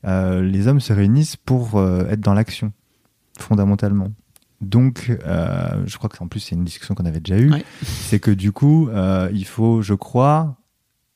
[0.06, 2.72] Euh, les hommes se réunissent pour euh, être dans l'action,
[3.40, 4.10] fondamentalement.
[4.62, 7.52] Donc, euh, je crois que en plus c'est une discussion qu'on avait déjà eue.
[7.52, 7.66] Ouais.
[7.84, 10.56] C'est que du coup, euh, il faut, je crois,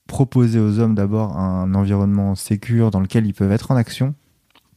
[0.10, 4.14] proposer aux hommes d'abord un environnement sécure dans lequel ils peuvent être en action.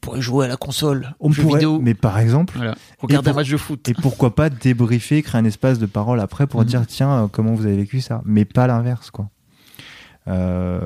[0.01, 1.79] pourrait jouer à la console, On jeux pourrait, vidéo.
[1.81, 2.75] mais par exemple, Voilà.
[2.99, 3.89] Regarder pour- un match de foot.
[3.89, 6.67] et pourquoi pas débriefer, créer un espace de parole après pour Mhm.
[6.67, 9.29] dire tiens euh, comment vous avez vécu ça, mais pas l'inverse quoi.
[10.29, 10.81] Euh,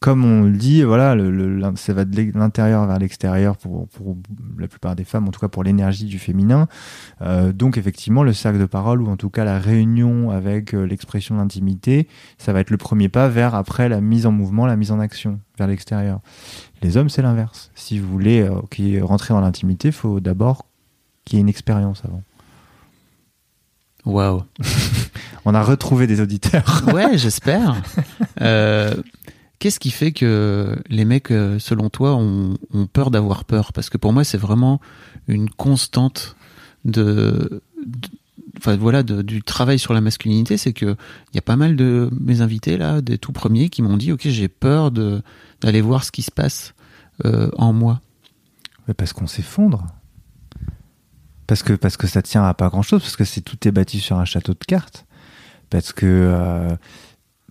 [0.00, 4.16] comme on le dit, voilà, le, le- ça va de l'intérieur vers l'extérieur pour, pour
[4.58, 6.66] la plupart des femmes, en tout cas pour l'énergie du féminin.
[7.22, 10.84] Euh, donc effectivement, le cercle de parole ou en tout cas la réunion avec euh,
[10.84, 14.66] l'expression de l'intimité, ça va être le premier pas vers après la mise en mouvement,
[14.66, 16.20] la mise en action vers l'extérieur.
[16.82, 17.70] Les hommes, c'est l'inverse.
[17.74, 20.66] Si vous voulez euh, rentrer dans l'intimité, il faut d'abord
[21.24, 22.22] qu'il y ait une expérience avant.
[24.08, 24.42] Waouh.
[25.44, 26.82] On a retrouvé des auditeurs.
[26.92, 27.76] Ouais, j'espère.
[28.40, 28.94] Euh,
[29.58, 33.72] Qu'est-ce qui fait que les mecs, euh, selon toi, ont, ont peur d'avoir peur?
[33.72, 34.80] Parce que pour moi, c'est vraiment
[35.26, 36.36] une constante
[36.84, 38.08] de, de-
[38.56, 40.56] enfin voilà, de- du travail sur la masculinité.
[40.58, 40.86] C'est que
[41.32, 44.12] il y a pas mal de mes invités là, des tout premiers, qui m'ont dit,
[44.12, 45.22] ok, j'ai peur de
[45.60, 46.72] d'aller voir ce qui se passe
[47.24, 48.00] euh, en moi.
[48.96, 49.84] Parce qu'on s'effondre.
[51.48, 53.72] Parce que, parce que ça tient à pas grand chose, parce que c'est tout est
[53.72, 55.06] bâti sur un château de cartes.
[55.70, 56.68] Parce que, euh,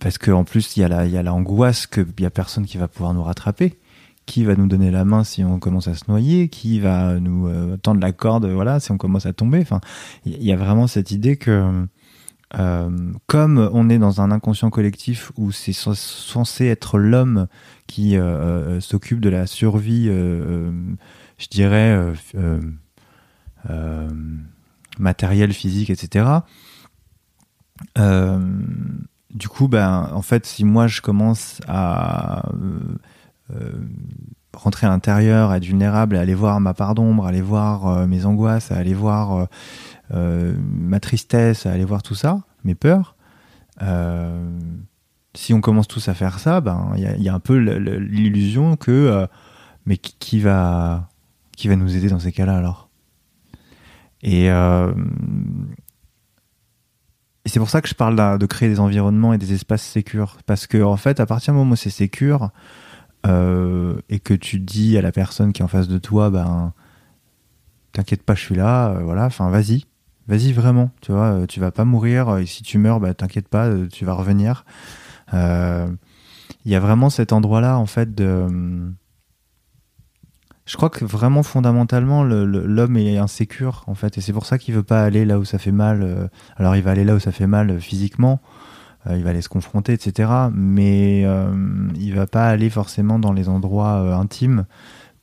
[0.00, 2.30] parce que en plus, il y a la, il y a l'angoisse qu'il y a
[2.30, 3.78] personne qui va pouvoir nous rattraper.
[4.24, 6.48] Qui va nous donner la main si on commence à se noyer?
[6.48, 9.60] Qui va nous euh, tendre la corde, voilà, si on commence à tomber?
[9.60, 9.80] Enfin,
[10.24, 11.86] il y a vraiment cette idée que
[12.58, 17.46] euh, comme on est dans un inconscient collectif où c'est censé être l'homme
[17.86, 22.12] qui euh, euh, s'occupe de la survie, je dirais,
[24.98, 26.26] matérielle, physique, etc.
[27.96, 32.48] du coup, ben, en fait, si moi je commence à
[34.54, 38.72] rentrer à l'intérieur, être vulnérable, à aller voir ma part d'ombre, aller voir mes angoisses,
[38.72, 39.48] à aller voir
[40.14, 43.14] euh, ma tristesse, à aller voir tout ça, mes peurs.
[43.82, 44.58] Euh,
[45.34, 48.90] si on commence tous à faire ça, ben il y, a un peu l'illusion que
[48.90, 49.26] euh,
[49.86, 51.08] mais qui, va
[51.56, 52.87] qui va nous aider dans ces cas-là alors?
[54.22, 54.92] Et, et
[57.46, 60.66] c'est pour ça que je parle de créer des environnements et des espaces sécures parce
[60.66, 62.50] que en fait à partir du moment où c'est sécure
[63.24, 66.72] et que tu dis à la personne qui est en face de toi ben
[67.92, 69.84] t'inquiète pas je suis là voilà enfin vas-y
[70.28, 73.48] vas-y vraiment, tu vois, euh, tu vas pas mourir, et si tu meurs, bah, t'inquiète
[73.48, 74.64] pas, euh, tu vas revenir.
[75.34, 75.88] Euh,
[76.64, 78.46] il y a vraiment cet endroit-là, en fait, de...
[80.68, 84.74] Je crois que vraiment fondamentalement, l'homme est insécure, en fait, et c'est pour ça qu'il
[84.74, 86.30] veut pas aller là où ça fait mal.
[86.56, 88.40] Alors, il va aller là où ça fait mal physiquement,
[89.08, 90.30] il va aller se confronter, etc.
[90.52, 91.26] Mais
[91.98, 94.66] il va pas aller forcément dans les endroits intimes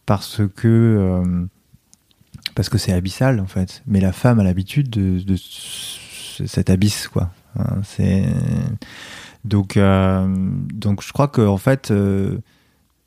[0.08, 1.46] parce que
[2.56, 3.84] parce que c'est abyssal en fait.
[3.86, 7.30] Mais la femme a l'habitude de, cet abysse quoi.
[7.60, 7.82] Hein,
[9.44, 10.28] donc euh,
[10.74, 12.40] donc je crois que en fait euh,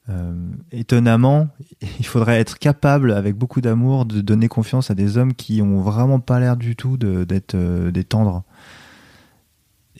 [0.08, 0.34] euh,
[0.72, 1.48] étonnamment
[1.98, 5.80] il faudrait être capable avec beaucoup d'amour de donner confiance à des hommes qui ont
[5.80, 7.56] vraiment pas l'air du tout d'être
[7.90, 8.42] des tendres.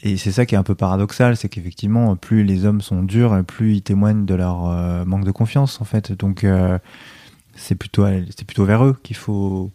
[0.03, 3.45] Et c'est ça qui est un peu paradoxal, c'est qu'effectivement, plus les hommes sont durs,
[3.45, 6.13] plus ils témoignent de leur manque de confiance, en fait.
[6.13, 6.47] Donc,
[7.57, 9.73] c'est plutôt c'est plutôt vers eux qu'il faut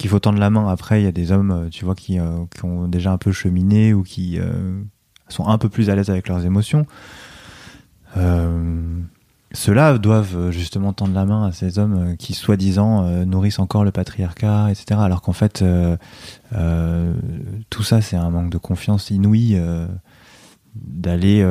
[0.00, 0.66] qu'il faut tendre la main.
[0.66, 3.92] Après, il y a des hommes, tu vois, qui, euh, ont déjà un peu cheminé
[3.92, 4.80] ou qui euh,
[5.28, 6.86] sont un peu plus à l'aise avec leurs émotions.
[9.52, 13.90] Euh, ceux-là doivent justement tendre la main à ces hommes qui, soi-disant, nourrissent encore le
[13.90, 15.00] patriarcat, etc.
[15.02, 15.64] Alors qu'en fait,
[17.70, 19.60] tout ça, c'est un manque de confiance inouï
[20.76, 21.44] d'aller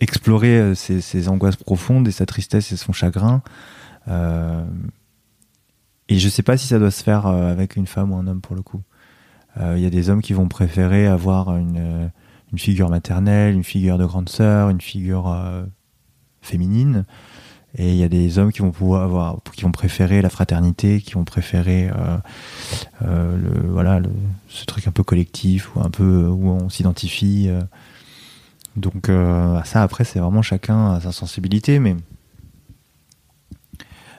[0.00, 3.42] explorer ses, ses, angoisses profondes et sa tristesse et son chagrin
[4.08, 4.64] euh,
[6.08, 8.26] et je sais pas si ça doit se faire euh, avec une femme ou un
[8.26, 8.82] homme pour le coup.
[9.56, 12.10] Il euh, y a des hommes qui vont préférer avoir une
[12.56, 15.34] figure maternelle, une figure de grande sœur, une figure
[16.42, 17.04] féminine.
[17.78, 21.00] Et il y a des hommes qui vont pouvoir avoir, qui vont préférer la fraternité,
[21.00, 22.18] qui vont préférer euh,
[23.00, 24.10] euh, le, voilà, le,
[24.48, 27.48] ce truc un peu collectif ou un peu où on s'identifie.
[28.76, 29.10] Donc
[29.64, 31.94] ça après c'est vraiment chacun à sa sensibilité, mais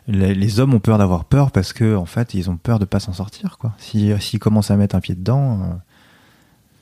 [0.07, 2.99] les, hommes ont peur d'avoir peur parce que en fait ils ont peur de pas
[2.99, 3.73] s'en sortir quoi.
[3.77, 5.79] S'ils si, commencent à mettre un pied dedans,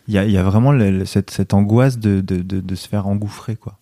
[0.07, 0.73] il euh, y, a, vraiment
[1.05, 3.77] cette, angoisse de, se faire engouffrer quoi.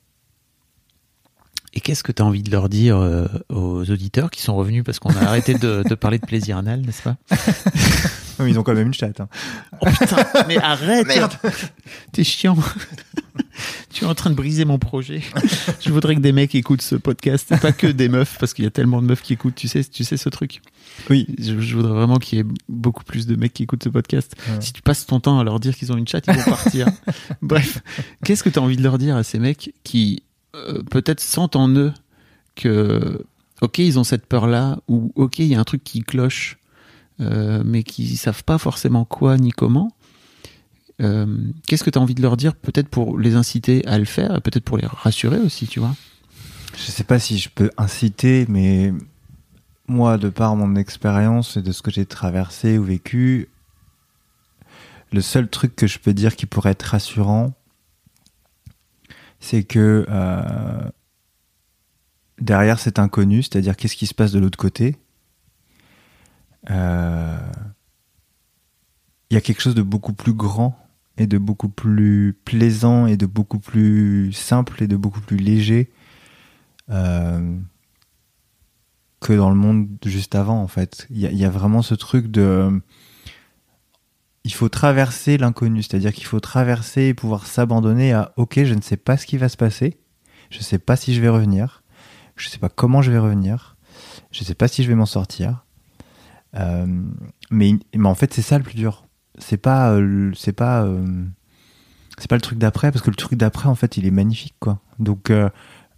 [1.73, 4.83] Et qu'est-ce que tu as envie de leur dire euh, aux auditeurs qui sont revenus
[4.83, 7.15] parce qu'on a arrêté de, parler de plaisir anal, n'est-ce pas
[8.47, 9.19] Ils ont quand même une chatte.
[9.19, 9.27] Hein.
[9.81, 11.33] Oh putain, mais arrête Merde
[12.13, 12.57] T'es chiant
[13.91, 15.21] tu es en train de briser mon projet.
[15.81, 18.67] je voudrais que des mecs écoutent ce podcast, pas que des meufs, parce qu'il y
[18.67, 19.55] a tellement de meufs qui écoutent.
[19.55, 20.61] Tu sais, tu sais ce truc.
[21.09, 21.27] Oui.
[21.37, 24.35] Je, voudrais vraiment qu'il y ait beaucoup plus de mecs qui écoutent ce podcast.
[24.59, 26.87] Si tu passes ton temps à leur dire qu'ils ont une chatte, ils vont partir.
[27.41, 27.79] Bref,
[28.23, 30.23] qu'est-ce que tu as envie de leur dire à ces mecs qui
[30.55, 31.93] euh, peut-être sentent en eux
[32.55, 33.25] que,
[33.61, 36.57] ok, ils ont cette peur-là, ou ok, il y a un truc qui cloche,
[37.21, 39.91] euh, mais qui savent pas forcément quoi ni comment.
[41.01, 44.05] Euh, qu'est-ce que tu as envie de leur dire, peut-être pour les inciter à le
[44.05, 45.95] faire, et peut-être pour les rassurer aussi, tu vois?
[46.75, 48.93] Je sais pas si je peux inciter, mais
[49.87, 53.49] moi, de par mon expérience et de ce que j'ai traversé ou vécu,
[55.11, 57.53] le seul truc que je peux dire qui pourrait être rassurant,
[59.39, 60.89] c'est que euh,
[62.39, 64.97] derrière cet inconnu, c'est-à-dire qu'est-ce qui se passe de l'autre côté,
[66.69, 67.37] euh,
[69.29, 70.77] il y a quelque chose de beaucoup plus grand
[71.17, 75.91] et de beaucoup plus plaisant et de beaucoup plus simple et de beaucoup plus léger
[76.89, 77.55] euh,
[79.19, 81.07] que dans le monde juste avant en fait.
[81.09, 82.81] Il y, a vraiment ce truc de
[84.43, 88.81] il faut traverser l'inconnu, c'est-à-dire qu'il faut traverser et pouvoir s'abandonner à ok je ne
[88.81, 89.99] sais pas ce qui va se passer,
[90.49, 91.83] je ne sais pas si je vais revenir,
[92.35, 93.77] je ne sais pas comment je vais revenir,
[94.31, 95.65] je ne sais pas si je vais m'en sortir.
[96.55, 96.87] Euh,
[97.51, 97.73] mais,
[98.03, 99.05] en fait c'est ça le plus dur
[99.37, 101.25] c'est pas euh, euh,
[102.27, 104.81] pas le truc d'après parce que le truc d'après en fait il est magnifique quoi
[104.97, 105.31] donc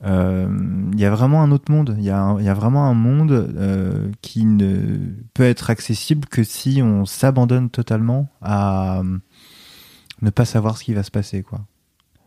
[0.04, 2.96] il euh, y a vraiment un autre monde il y, a y a vraiment un
[2.96, 4.98] monde qui ne
[5.34, 9.04] peut être accessible que si on s'abandonne totalement à
[10.22, 11.62] ne pas savoir ce qui va se passer, quoi.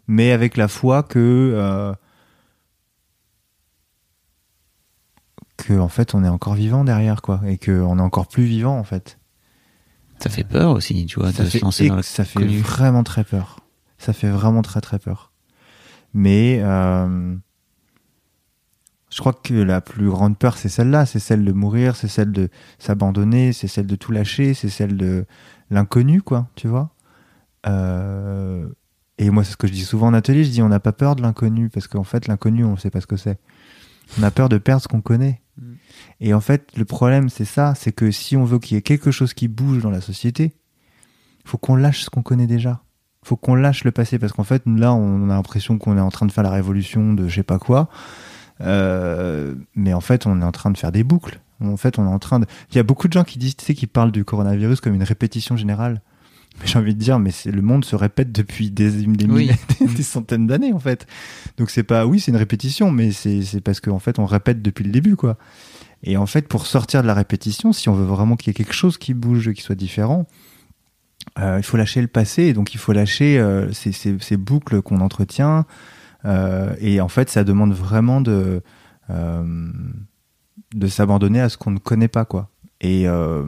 [0.06, 1.94] Mais avec la foi que euh,
[5.56, 8.44] que en fait on est encore vivant derrière, quoi, et que on est encore plus
[8.44, 9.18] vivant en fait.
[10.18, 12.44] Ça fait peur aussi, tu vois, ça de fait, se lancer dans le ça fait
[12.44, 13.60] vraiment très peur.
[13.98, 15.32] Ça fait vraiment très très peur.
[16.12, 17.36] Mais euh,
[19.14, 22.32] je crois que la plus grande peur, c'est celle-là, c'est celle de mourir, c'est celle
[22.32, 22.48] de
[22.80, 25.24] s'abandonner, c'est celle de tout lâcher, c'est celle de
[25.70, 26.90] l'inconnu, quoi, tu vois.
[27.68, 28.66] Euh,
[29.18, 30.92] et moi, c'est ce que je dis souvent en atelier, je dis on n'a pas
[30.92, 33.38] peur de l'inconnu, parce qu'en fait, l'inconnu, on ne sait pas ce que c'est.
[34.18, 35.42] On a peur de perdre ce qu'on connaît.
[35.58, 35.74] Mm.
[36.18, 38.82] Et en fait, le problème, c'est ça, c'est que si on veut qu'il y ait
[38.82, 40.54] quelque chose qui bouge dans la société,
[41.44, 42.82] il faut qu'on lâche ce qu'on connaît déjà.
[43.22, 46.00] Il faut qu'on lâche le passé, parce qu'en fait, là, on a l'impression qu'on est
[46.00, 47.88] en train de faire la révolution de je sais pas quoi.
[48.60, 51.40] Euh, mais en fait, on est en train de faire des boucles.
[51.60, 52.46] En fait, on est en train de.
[52.70, 54.94] Il y a beaucoup de gens qui disent, tu sais, qui parlent du coronavirus comme
[54.94, 56.02] une répétition générale.
[56.60, 59.50] Mais j'ai envie de dire, mais le monde se répète depuis des, des, Oui.
[59.96, 61.06] des centaines d'années, en fait.
[61.56, 64.84] Donc c'est pas, oui, c'est une répétition, mais c'est parce qu'en fait, on répète depuis
[64.84, 65.36] le début, quoi.
[66.04, 68.54] Et en fait, pour sortir de la répétition, si on veut vraiment qu'il y ait
[68.54, 70.26] quelque chose qui bouge, qui soit différent,
[71.38, 72.42] euh, il faut lâcher le passé.
[72.44, 75.64] Et donc, il faut lâcher euh, ces, ces- ces boucles qu'on entretient.
[76.24, 78.62] Euh, et en fait, ça demande vraiment de,
[79.10, 79.72] euh,
[80.74, 82.50] de s'abandonner à ce qu'on ne connaît pas, quoi.
[82.80, 83.46] Et, euh,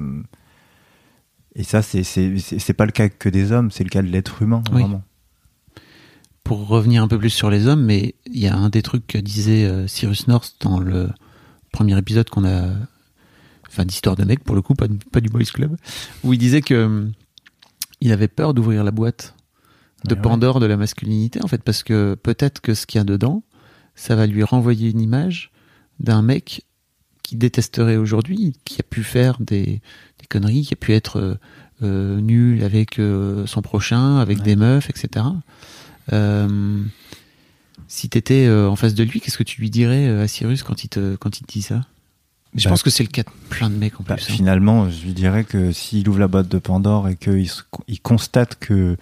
[1.55, 4.63] et ça, c'est pas le cas que des hommes, c'est le cas de l'être humain,
[4.73, 4.83] Oui.
[4.83, 5.03] vraiment.
[6.45, 9.07] Pour revenir un peu plus sur les hommes, mais il y a un des trucs
[9.07, 11.11] que disait Cyrus North dans le
[11.73, 12.69] premier épisode qu'on a,
[13.69, 15.77] enfin d'histoire de mec pour le coup, pas, du Boys Club,
[16.23, 17.09] où il disait que
[18.01, 19.35] il avait peur d'ouvrir la boîte
[20.05, 20.21] de ouais.
[20.21, 23.43] Pandore de la masculinité en fait, parce que peut-être que ce qu'il y a dedans,
[23.95, 25.51] ça va lui renvoyer une image
[26.01, 26.65] d'un mec
[27.23, 29.65] qui détesterait aujourd'hui, qui a pu faire des,
[30.21, 31.39] des conneries, qui a pu être
[31.83, 34.45] euh, nul avec euh, son prochain, avec Ouais.
[34.45, 35.27] des meufs, etc.
[36.13, 36.83] Euh,
[37.89, 40.89] si t'étais en face de lui, qu'est-ce que tu lui dirais à Cyrus quand il
[40.89, 41.83] te, quand il te dit ça?
[42.55, 44.25] Je Bah, pense que c'est le cas de plein de mecs en Bah, plus.
[44.31, 44.35] hein.
[44.35, 47.49] Finalement, je lui dirais que s'il ouvre la boîte de Pandore et qu'il
[47.89, 48.97] il constate que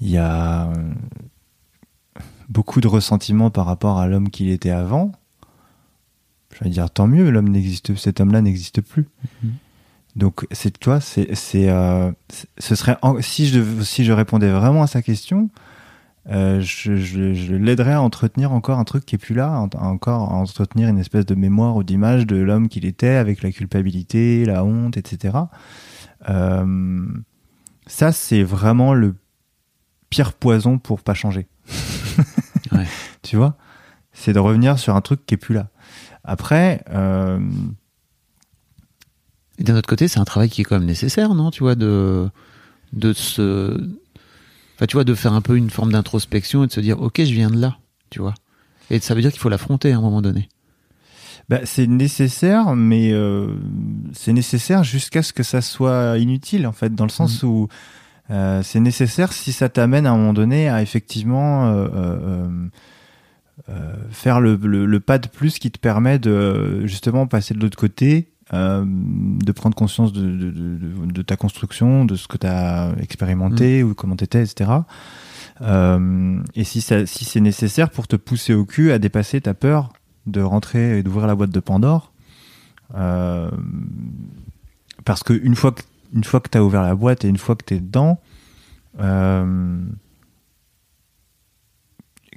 [0.00, 0.74] il y a euh,
[2.48, 5.12] beaucoup de ressentiment par rapport à l'homme qu'il était avant,
[6.56, 9.06] je vais dire tant mieux, l'homme n'existe, cet homme-là n'existe plus.
[9.42, 9.52] Mhm.
[10.16, 12.10] Donc, c'est toi, c'est, c'est, euh,
[12.58, 15.48] ce serait si je si je répondais vraiment à sa question,
[16.30, 19.68] euh, je, je, je l'aiderais à entretenir encore un truc qui est plus là, en-
[19.78, 23.52] encore à entretenir une espèce de mémoire ou d'image de l'homme qu'il était avec la
[23.52, 25.38] culpabilité, la honte, etc.
[26.28, 27.06] Euh,
[27.86, 29.14] ça, c'est vraiment le
[30.10, 31.46] pire poison pour pas changer.
[32.72, 32.86] Ouais.
[33.22, 33.56] Tu vois?
[34.12, 35.68] C'est de revenir sur un truc qui est plus là.
[36.22, 37.40] Après, euh,
[39.58, 41.50] Et d'un autre côté, c'est un travail qui est quand même nécessaire, non?
[41.50, 42.28] Tu vois, de,
[42.92, 43.70] de se.
[44.74, 47.18] Enfin, tu vois, de faire un peu une forme d'introspection et de se dire, ok,
[47.18, 47.78] je viens de là,
[48.10, 48.34] tu vois.
[48.90, 50.48] Et ça veut dire qu'il faut l'affronter à un moment donné.
[51.48, 53.54] Bah, c'est nécessaire, mais euh,
[54.12, 57.68] c'est nécessaire jusqu'à ce que ça soit inutile, en fait, dans le sens où
[58.30, 61.88] euh, c'est nécessaire si ça t'amène à un moment donné à effectivement euh,
[63.70, 67.60] euh, faire le, le- le pas de plus qui te permet de justement passer de
[67.60, 72.38] l'autre côté, de prendre conscience de, de- de- de- de ta construction, de ce que
[72.38, 74.70] tu as expérimenté ou comment tu étais, etc.
[75.60, 79.92] Et si, ça, si c'est nécessaire pour te pousser au cul à dépasser ta peur
[80.26, 82.12] de rentrer et d'ouvrir la boîte de Pandore,
[85.04, 87.56] parce que une fois que une fois que t'as ouvert la boîte et une fois
[87.56, 88.20] que t'es dedans,
[89.00, 89.80] euh,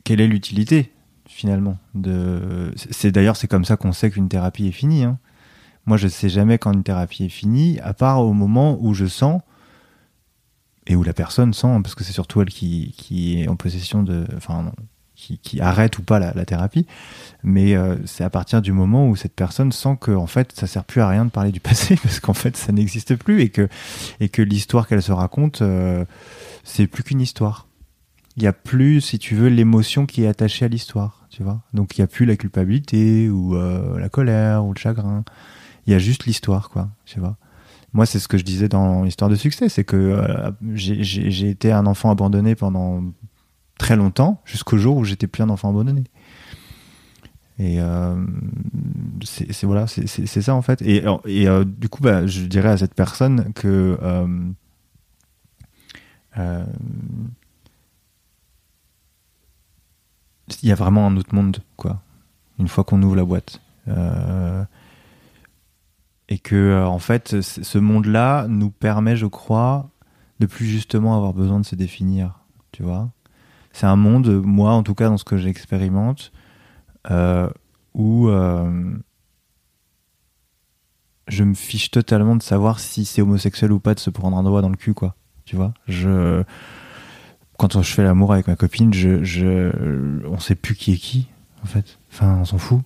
[0.03, 0.91] quelle est l'utilité
[1.25, 5.17] finalement de c'est d'ailleurs c'est comme ça qu'on sait qu'une thérapie est finie hein.
[5.85, 9.05] moi je sais jamais quand une thérapie est finie à part au moment où je
[9.05, 9.41] sens
[10.87, 14.25] et où la personne sent parce que c'est surtout elle qui, est en possession de
[14.35, 14.73] enfin
[15.21, 16.85] qui, arrête ou pas la, thérapie
[17.43, 20.67] mais euh, c'est à partir du moment où cette personne sent que en fait ça
[20.67, 23.49] sert plus à rien de parler du passé parce qu'en fait ça n'existe plus et
[23.49, 23.67] que
[24.19, 26.05] et que l'histoire qu'elle se raconte euh,
[26.63, 27.67] c'est plus qu'une histoire.
[28.37, 31.61] Il y a plus si tu veux l'émotion qui est attachée à l'histoire tu vois.
[31.73, 35.23] Donc il y a plus la culpabilité ou euh, la colère ou le chagrin.
[35.87, 37.37] Il y a juste l'histoire quoi tu vois.
[37.93, 40.23] Moi c'est ce que je disais dans l'histoire de succès c'est que
[40.73, 43.03] j'ai été un enfant abandonné pendant
[43.81, 46.03] très longtemps jusqu'au jour où j'étais plus un enfant abandonné
[47.61, 48.15] et euh,
[49.23, 50.81] c'est voilà, c'est ça en fait.
[50.81, 54.51] Et, et euh, du coup, bah, je dirais à cette personne que euh,
[60.63, 62.01] il y a vraiment un autre monde, quoi.
[62.57, 63.61] Une fois qu'on ouvre la boîte.
[66.29, 69.91] Et que en fait, ce monde-là nous permet, je crois,
[70.39, 72.39] de plus justement avoir besoin de se définir,
[72.71, 73.11] tu vois.
[73.73, 76.31] C'est un monde, moi en tout cas dans ce que j'expérimente,
[77.09, 77.49] euh,
[77.93, 78.93] où euh,
[81.27, 84.43] je me fiche totalement de savoir si c'est homosexuel ou pas de se prendre un
[84.43, 85.15] doigt dans le cul, quoi.
[85.45, 86.43] Tu vois, je
[87.57, 89.71] quand je fais l'amour avec ma copine, je, je,
[90.27, 91.27] on sait plus qui est qui,
[91.63, 91.97] en fait.
[92.11, 92.81] Enfin, on s'en fout,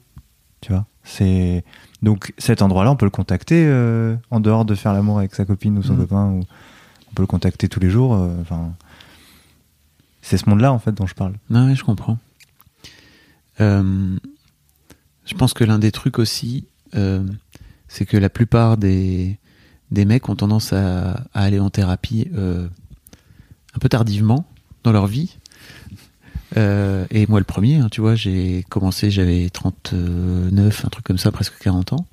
[0.62, 0.86] tu vois?
[1.04, 1.64] C'est
[2.02, 5.46] donc cet endroit-là, on peut le contacter euh, en dehors de faire l'amour avec sa
[5.46, 6.00] copine ou son Mhm.
[6.00, 8.16] copain, ou on peut le contacter tous les jours.
[8.16, 8.74] euh, Enfin,
[10.26, 11.36] c'est ce monde-là en fait dont je parle.
[11.52, 12.18] Non, je comprends.
[13.62, 14.18] Euh,
[15.24, 16.66] je pense que l'un des trucs aussi,
[16.96, 17.24] euh,
[17.88, 19.38] c'est que la plupart des,
[19.92, 22.68] des mecs ont tendance à, aller en thérapie euh,
[23.76, 24.48] un peu tardivement
[24.84, 25.38] dans leur vie.
[27.12, 31.30] Et moi, le premier, hein, tu vois, j'ai commencé, j'avais 39, un truc comme ça,
[31.34, 32.08] presque 40 ans.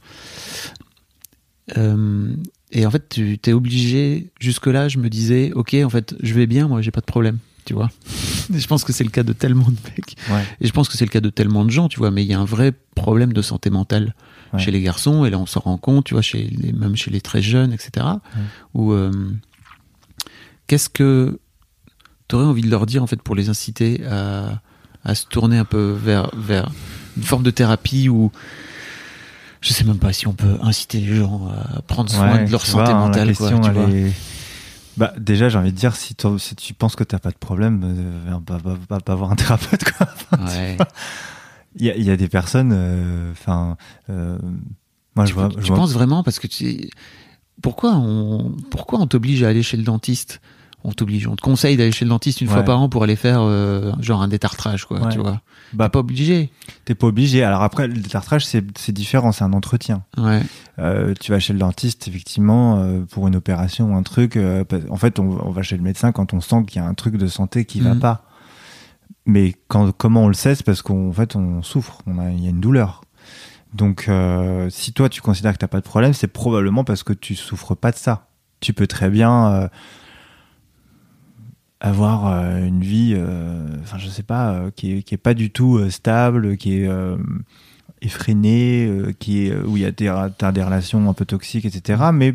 [2.73, 6.49] Et en fait, tu t'es obligé, jusque-là, je me disais, ok, en fait, je vais
[6.49, 7.91] bien, moi, j'ai pas de problème, tu vois.
[8.53, 10.17] Je pense que c'est le cas de tellement de mecs.
[10.31, 10.45] Ouais.
[10.61, 12.11] Et je pense que c'est le cas de tellement de gens, tu vois.
[12.11, 14.15] Mais il y a un vrai problème de santé mentale
[14.53, 14.59] Ouais.
[14.61, 17.11] chez les garçons, et là, on s'en rend compte, tu vois, chez les, même chez
[17.11, 18.05] les très jeunes, etc.
[18.75, 19.11] Où, euh,
[20.67, 21.39] qu'est-ce que
[22.29, 24.61] tu aurais envie de leur dire, en fait, pour les inciter à,
[25.05, 26.71] à se tourner un peu vers, vers
[27.17, 28.31] une forme de thérapie où
[29.63, 32.51] je sais même pas si on peut inciter les gens à prendre soin Ouais, de
[32.51, 33.89] leur santé vois, mentale, la quoi, tu elle vois.
[33.91, 34.13] est-
[34.97, 37.81] Bah, déjà, j'ai envie de dire, si, si tu penses que t'as pas de problème,
[37.85, 40.07] euh, va, va- va pas voir un thérapeute, quoi.
[40.47, 40.77] Ouais.
[41.77, 43.77] Il y a, il y a des personnes, euh, enfin,
[44.11, 44.39] euh,
[45.17, 46.91] moi, je tu vois, tu je vois- penses vraiment parce que tu
[47.63, 50.41] pourquoi on pourquoi on t'oblige à aller chez le dentiste?
[50.85, 53.17] On t'oblige on te conseille d'aller chez le dentiste une fois par an pour aller
[53.17, 55.13] faire euh, genre un détartrage quoi Ouais.
[55.13, 55.41] tu vois
[55.73, 56.51] bah, pas obligé
[56.85, 57.43] t'es pas obligé.
[57.45, 60.03] Alors après, le détartrage, c'est différent, c'est un entretien.
[60.17, 60.43] ouais
[60.79, 64.37] Euh, tu vas chez le dentiste, effectivement, euh, pour une opération ou un truc.
[64.37, 66.89] euh, en fait, on, on va chez le médecin quand on sent qu'il y a
[66.89, 68.01] un truc de santé qui va Mhm.
[68.01, 68.25] pas.
[69.27, 71.99] Mais quand, comment on le sait C'est parce qu'en fait, on souffre.
[72.07, 73.03] On a, il y a une douleur.
[73.75, 74.09] Donc,
[74.71, 77.75] si toi, tu considères que t'as pas de problème, c'est probablement parce que tu souffres
[77.75, 78.27] pas de ça.
[78.61, 79.71] Tu peux très bien
[81.83, 85.35] avoir euh, une vie, euh, enfin, je sais pas, euh, qui, est, qui est pas
[85.35, 86.89] du tout stable, qui est
[88.01, 92.05] effrénée, qui est, où il y a des, t'as des relations un peu toxiques, etc.
[92.15, 92.35] Mais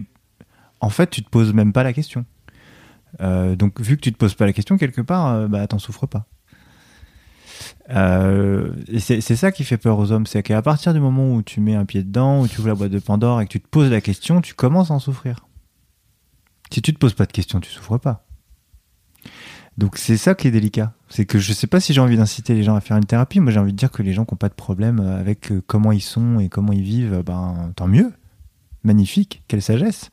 [0.82, 2.26] en fait, tu te poses même pas la question.
[3.22, 6.08] Euh, donc, vu que tu te poses pas la question, quelque part, bah, t'en souffres
[6.08, 6.28] pas.
[7.90, 11.62] Euh, c'est ça qui fait peur aux hommes, c'est qu'à partir du moment où tu
[11.62, 13.68] mets un pied dedans, où tu ouvres la boîte de Pandore et que tu te
[13.68, 15.48] poses la question, tu commences à en souffrir.
[16.70, 18.27] Si tu te poses pas de questions, tu souffres pas.
[19.78, 20.94] Donc c'est ça qui est délicat.
[21.08, 23.40] C'est que je sais pas si j'ai envie d'inciter les gens à faire une thérapie.
[23.40, 25.62] Moi j'ai envie de dire que les gens qui n'ont pas de problème avec euh,
[25.68, 28.12] comment ils sont et comment ils vivent, ben tant mieux.
[28.84, 30.10] Magnifique, quelle sagesse.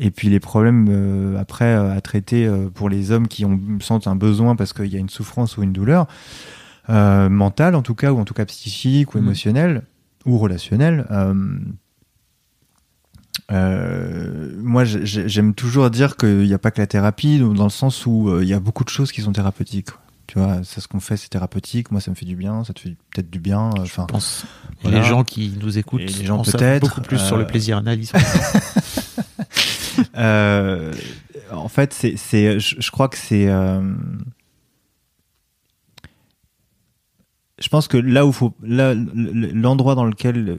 [0.00, 3.58] Et puis les problèmes euh, après euh, à traiter euh, pour les hommes qui ont
[3.80, 6.06] sentent un besoin parce qu'il y a une souffrance ou une douleur
[6.90, 9.24] euh, mentale en tout cas ou en tout cas psychique ou Mhm.
[9.24, 9.82] émotionnelle
[10.26, 11.06] ou relationnelle.
[14.68, 17.38] Euh, euh, moi, j'ai- j'ai- j'aime toujours dire qu'il n'y a pas que la thérapie,
[17.38, 19.88] dans le sens où euh, il y a beaucoup de choses qui sont thérapeutiques.
[20.26, 21.90] Tu vois, c'est ce qu'on fait, c'est thérapeutique.
[21.90, 23.70] Moi, ça me fait du bien, ça te fait peut-être du bien.
[23.78, 24.44] euh, Enfin, je pense
[24.82, 24.98] voilà.
[24.98, 28.12] les gens qui nous écoutent les gens peut-être, beaucoup plus sur euh, le plaisir analyse
[30.16, 30.92] Euh,
[31.50, 33.48] en fait, c'est, je, crois que c'est.
[33.48, 33.80] euh,
[37.60, 40.58] je pense que là où faut, l'endroit dans lequel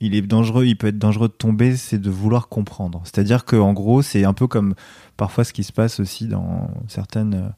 [0.00, 3.00] il est dangereux, il peut être dangereux de tomber, c'est de vouloir comprendre.
[3.04, 4.74] C'est-à-dire que en gros, c'est un peu comme
[5.16, 7.48] parfois ce qui se passe aussi dans certaines euh,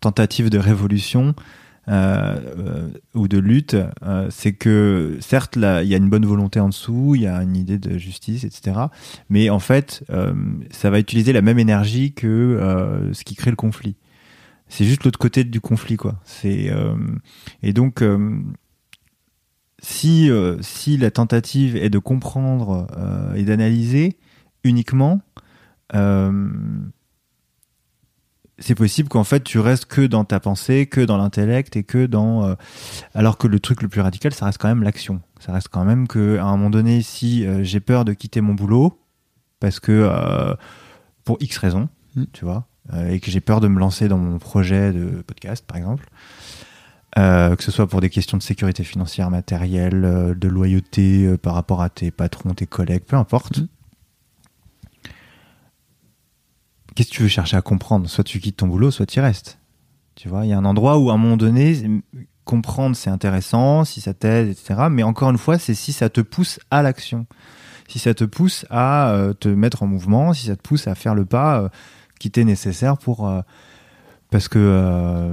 [0.00, 1.34] tentatives de révolution.
[1.88, 3.74] euh, euh, ou de lutte,
[4.28, 7.56] c'est que certes, il y a une bonne volonté en dessous, il y a une
[7.56, 8.78] idée de justice, etc.
[9.30, 10.04] Mais en fait,
[10.70, 13.96] ça va utiliser la même énergie que ce qui crée le conflit.
[14.68, 16.20] C'est juste l'autre côté du conflit, quoi.
[16.24, 16.70] C'est
[17.62, 18.02] et donc
[19.80, 24.18] si euh, si la tentative est de comprendre euh, et d'analyser
[24.64, 25.20] uniquement,
[25.94, 26.48] euh,
[28.58, 32.06] c'est possible qu'en fait tu restes que dans ta pensée, que dans l'intellect et que
[32.06, 32.56] dans
[33.14, 35.22] alors que le truc le plus radical, ça reste quand même l'action.
[35.38, 38.54] Ça reste quand même que à un moment donné, si j'ai peur de quitter mon
[38.54, 39.00] boulot
[39.60, 40.56] parce que
[41.24, 42.24] pour X raisons, Mm.
[42.32, 42.66] tu vois,
[43.08, 46.08] et que j'ai peur de me lancer dans mon projet de podcast, par exemple,
[47.18, 51.36] euh, que ce soit pour des questions de sécurité financière, matérielle, euh, de loyauté euh,
[51.36, 53.58] par rapport à tes patrons, tes collègues, peu importe.
[53.58, 53.68] Mm.
[56.94, 58.08] Qu'est-ce que tu veux chercher à comprendre?
[58.08, 59.58] Soit tu quittes ton boulot, soit tu y restes.
[60.14, 62.02] Tu vois, il y a un endroit où à un moment donné,
[62.44, 64.86] comprendre c'est intéressant, si ça t'aide, etc.
[64.90, 67.26] Mais encore une fois, c'est si ça te pousse à l'action.
[67.88, 71.14] si ça te pousse à te mettre en mouvement, si ça te pousse à faire
[71.14, 71.70] le pas
[72.18, 73.32] qui t'est nécessaire pour
[74.30, 75.30] parce que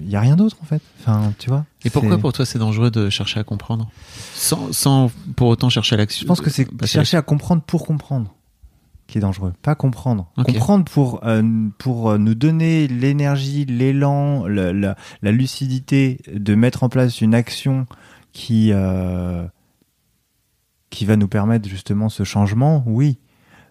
[0.00, 0.82] il y a rien d'autre en fait.
[1.00, 1.64] Enfin, tu vois.
[1.84, 3.90] Et pourquoi pour toi c'est dangereux de chercher à comprendre?
[4.34, 7.86] Sans, sans pour autant chercher à l'action Je pense que c'est chercher à comprendre pour
[7.86, 8.32] comprendre
[9.06, 10.26] qui est dangereux, pas comprendre.
[10.44, 11.42] Comprendre pour euh,
[11.78, 17.34] pour euh, nous donner l'énergie, l'élan, la, la, la lucidité de mettre en place une
[17.34, 17.86] action
[18.32, 19.46] qui euh,
[20.90, 23.18] qui va nous permettre justement ce changement, oui.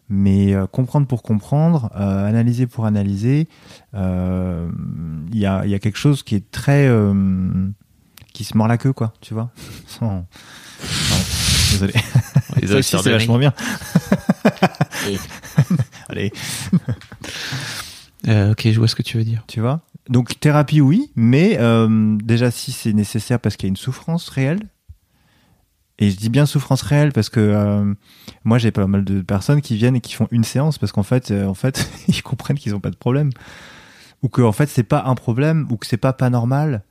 [0.09, 3.47] Mais euh, comprendre pour comprendre, euh, analyser pour analyser,
[3.95, 4.69] euh,
[5.31, 7.67] il y, a, y a quelque chose qui est très euh,
[8.33, 9.49] qui se mord la queue, quoi, tu vois.
[9.87, 10.25] Sans-
[11.71, 11.93] désolé.
[12.61, 13.53] Les Ça aussi, c'est vachement bien.
[15.09, 15.17] Et-
[16.09, 16.31] Allez,
[18.27, 19.43] Euh, ok, je vois ce que tu veux dire.
[19.47, 19.81] tu vois?
[20.09, 24.29] Donc thérapie, oui, mais euh, déjà si c'est nécessaire parce qu'il y a une souffrance
[24.29, 24.59] réelle.
[25.97, 27.93] Et je dis bien souffrance réelle parce que euh,
[28.43, 31.03] moi j'ai pas mal de personnes qui viennent et qui font une séance parce qu'en
[31.03, 33.29] fait, euh, en fait, ils comprennent qu'ils ont pas de problème
[34.21, 36.83] ou que en fait c'est pas un problème ou que c'est pas pas normal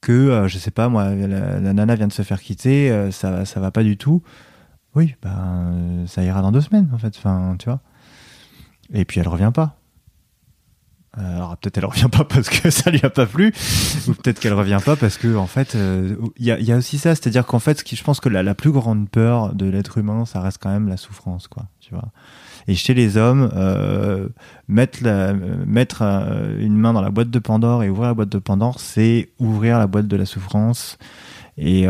[0.00, 3.44] que euh, je sais pas moi la, nana vient de se faire quitter, euh, ça
[3.44, 4.22] ça va pas du tout.
[4.94, 7.80] Oui, ben ça ira dans deux semaines en fait, enfin tu vois.
[8.92, 9.79] Et puis elle revient pas.
[11.20, 13.52] Euh, Alors peut-être elle revient pas parce que ça lui a pas plu,
[14.08, 17.14] ou peut-être qu'elle revient pas parce que en fait euh, il y, a, aussi ça,
[17.14, 20.24] c'est-à-dire qu'en fait ce qui, je pense que la, plus grande peur de l'être humain,
[20.24, 21.64] ça reste quand même la souffrance, quoi.
[21.80, 22.08] Tu vois.
[22.68, 24.28] Et chez les hommes, euh,
[24.68, 25.02] mettre
[25.66, 29.30] mettre une main dans la boîte de Pandore et ouvrir la boîte de Pandore, c'est
[29.38, 30.98] ouvrir la boîte de la souffrance.
[31.56, 31.86] Et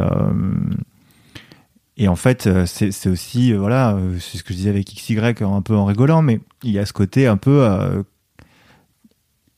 [1.96, 5.76] et en fait, c'est aussi, voilà, c'est ce que je disais avec XY un peu
[5.76, 8.04] en rigolant, mais il y a ce côté un peu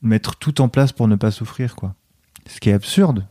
[0.03, 1.95] mettre tout en place pour ne pas souffrir, quoi.
[2.47, 3.27] Ce qui est absurde.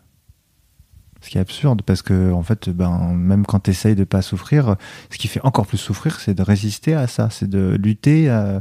[1.21, 4.23] Ce qui est absurde, parce que, en fait, ben, même quand tu essayes de pas
[4.23, 4.75] souffrir,
[5.11, 8.59] ce qui fait encore plus souffrir, c'est de résister à ça, c'est de lutter euh,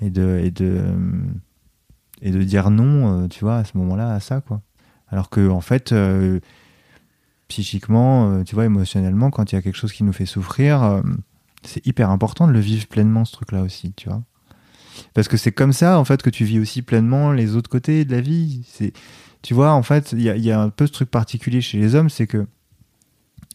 [0.00, 0.84] et, de, et, de,
[2.22, 4.60] et de dire non, euh, tu vois, à ce moment-là, à ça, quoi.
[5.08, 6.38] Alors que, en fait, euh,
[7.48, 11.02] psychiquement, tu vois, émotionnellement, quand il y a quelque chose qui nous fait souffrir,
[11.62, 14.22] c'est hyper important de le vivre pleinement, ce truc-là aussi, tu vois.
[15.14, 18.04] Parce que c'est comme ça, en fait, que tu vis aussi pleinement les autres côtés
[18.04, 18.62] de la vie.
[18.66, 18.92] C'est,
[19.42, 22.08] tu vois, en fait, il y a, un peu ce truc particulier chez les hommes,
[22.08, 22.46] c'est que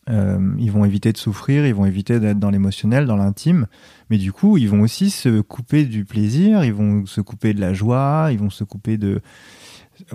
[0.09, 3.67] euh, ils vont éviter de souffrir, ils vont éviter d'être dans l'émotionnel, dans l'intime,
[4.09, 7.61] mais du coup, ils vont aussi se couper du plaisir, ils vont se couper de
[7.61, 9.21] la joie, ils vont se couper de.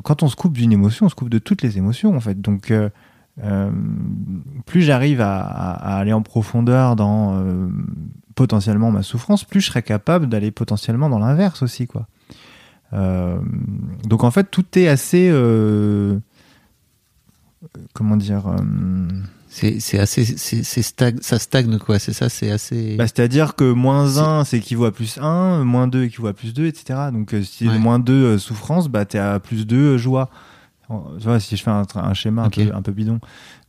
[0.02, 2.40] Quand on se coupe d'une émotion, on se coupe de toutes les émotions, en fait.
[2.40, 2.88] Donc, euh,
[3.42, 3.70] euh,
[4.64, 5.28] plus j'arrive à,
[5.98, 7.68] aller en profondeur dans
[8.34, 12.06] potentiellement ma souffrance, plus je serais capable d'aller potentiellement dans l'inverse aussi, quoi.
[12.92, 13.38] Euh,
[14.04, 16.18] donc en fait, tout est assez, euh,
[17.92, 18.56] comment dire, euh,
[19.48, 21.98] C'est assez, c'est stag- ça stagne quoi.
[21.98, 22.96] C'est ça, c'est assez.
[22.96, 26.52] bah, c'est-à-dire que moins 1 c'est équivaut à plus 1, moins 2 équivaut à plus
[26.54, 26.98] 2, etc.
[27.12, 27.78] Donc euh, si Ouais.
[27.78, 30.28] moins 2 souffrance, bah t'es à plus 2 joie.
[30.88, 33.18] Tu vois, si je fais un, schéma un, peu, un peu bidon.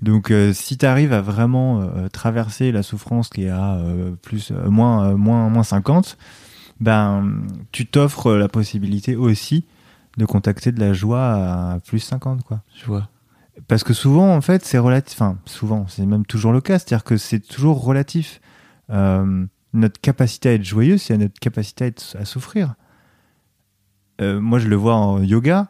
[0.01, 4.11] Donc euh, si tu arrives à vraiment euh, traverser la souffrance qui est à euh,
[4.21, 6.17] plus, moins, moins, moins 50,
[6.81, 7.41] ben,
[7.71, 9.65] tu t'offres la possibilité aussi
[10.17, 11.33] de contacter de la joie
[11.73, 12.61] à plus 50, quoi.
[12.77, 13.07] je vois.
[13.69, 15.21] Parce que souvent, en fait, c'est relatif.
[15.21, 16.77] Enfin, souvent, c'est même toujours le cas.
[16.77, 18.41] C'est-à-dire que c'est toujours relatif.
[18.89, 22.75] Notre capacité à être joyeux, c'est notre capacité à, être- à souffrir.
[24.21, 25.67] Moi, je le vois en yoga.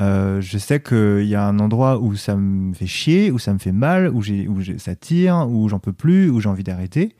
[0.00, 3.52] Euh, je sais qu'il y a un endroit où ça me fait chier, où ça
[3.52, 4.22] me fait mal, où,
[4.78, 7.16] ça tire, où j'en peux plus, où j'ai envie d'arrêter.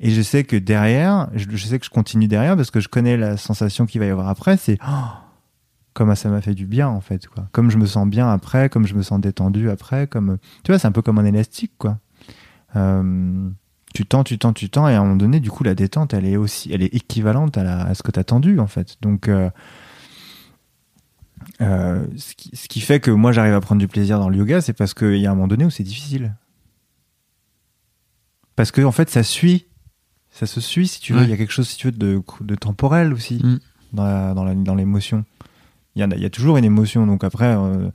[0.00, 3.16] Et je sais que derrière, je, sais que je continue derrière parce que je connais
[3.16, 4.56] la sensation qu'il va y avoir après.
[4.56, 5.06] C'est oh,
[5.92, 7.26] comme ça m'a fait du bien en fait.
[7.50, 10.78] Comme je me sens bien après, comme je me sens détendu après, comme tu vois
[10.78, 11.98] c'est un peu comme un élastique quoi.
[12.76, 13.48] Euh,
[13.92, 16.14] tu tends, tu tends, tu tends et à un moment donné du coup la détente
[16.14, 18.96] elle est aussi, elle est équivalente à, la- ce que tu as tendu en fait.
[19.02, 19.50] Donc euh,
[21.60, 24.36] euh, ce, qui, ce qui fait que moi j'arrive à prendre du plaisir dans le
[24.36, 26.34] yoga, c'est parce qu'il y a un moment donné où c'est difficile.
[28.56, 29.66] Parce que en fait ça suit,
[30.30, 31.20] ça se suit si tu veux.
[31.20, 31.30] Il Ouais.
[31.30, 33.58] y a quelque chose si tu veux de, de temporel aussi Mm.
[33.92, 35.24] dans l'émotion.
[35.94, 37.06] Il y, a- il y a toujours une émotion.
[37.06, 37.90] Donc après, euh,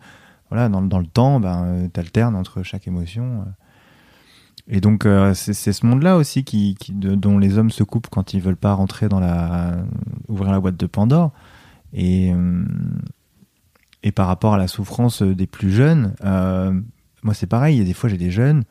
[0.49, 3.41] voilà, dans, dans le temps, ben, tu alternes entre chaque émotion.
[3.41, 3.51] euh.
[4.67, 8.07] Et donc, euh, c'est ce monde-là aussi qui, qui- de- dont les hommes se coupent
[8.09, 9.77] quand ils veulent pas rentrer dans la.
[10.29, 11.31] ouvrir la boîte de Pandore.
[11.93, 12.63] Et, euh,
[14.03, 16.71] et par rapport à la souffrance des plus jeunes, euh,
[17.23, 17.75] moi c'est pareil.
[17.75, 18.63] Il y a des fois, j'ai des jeunes.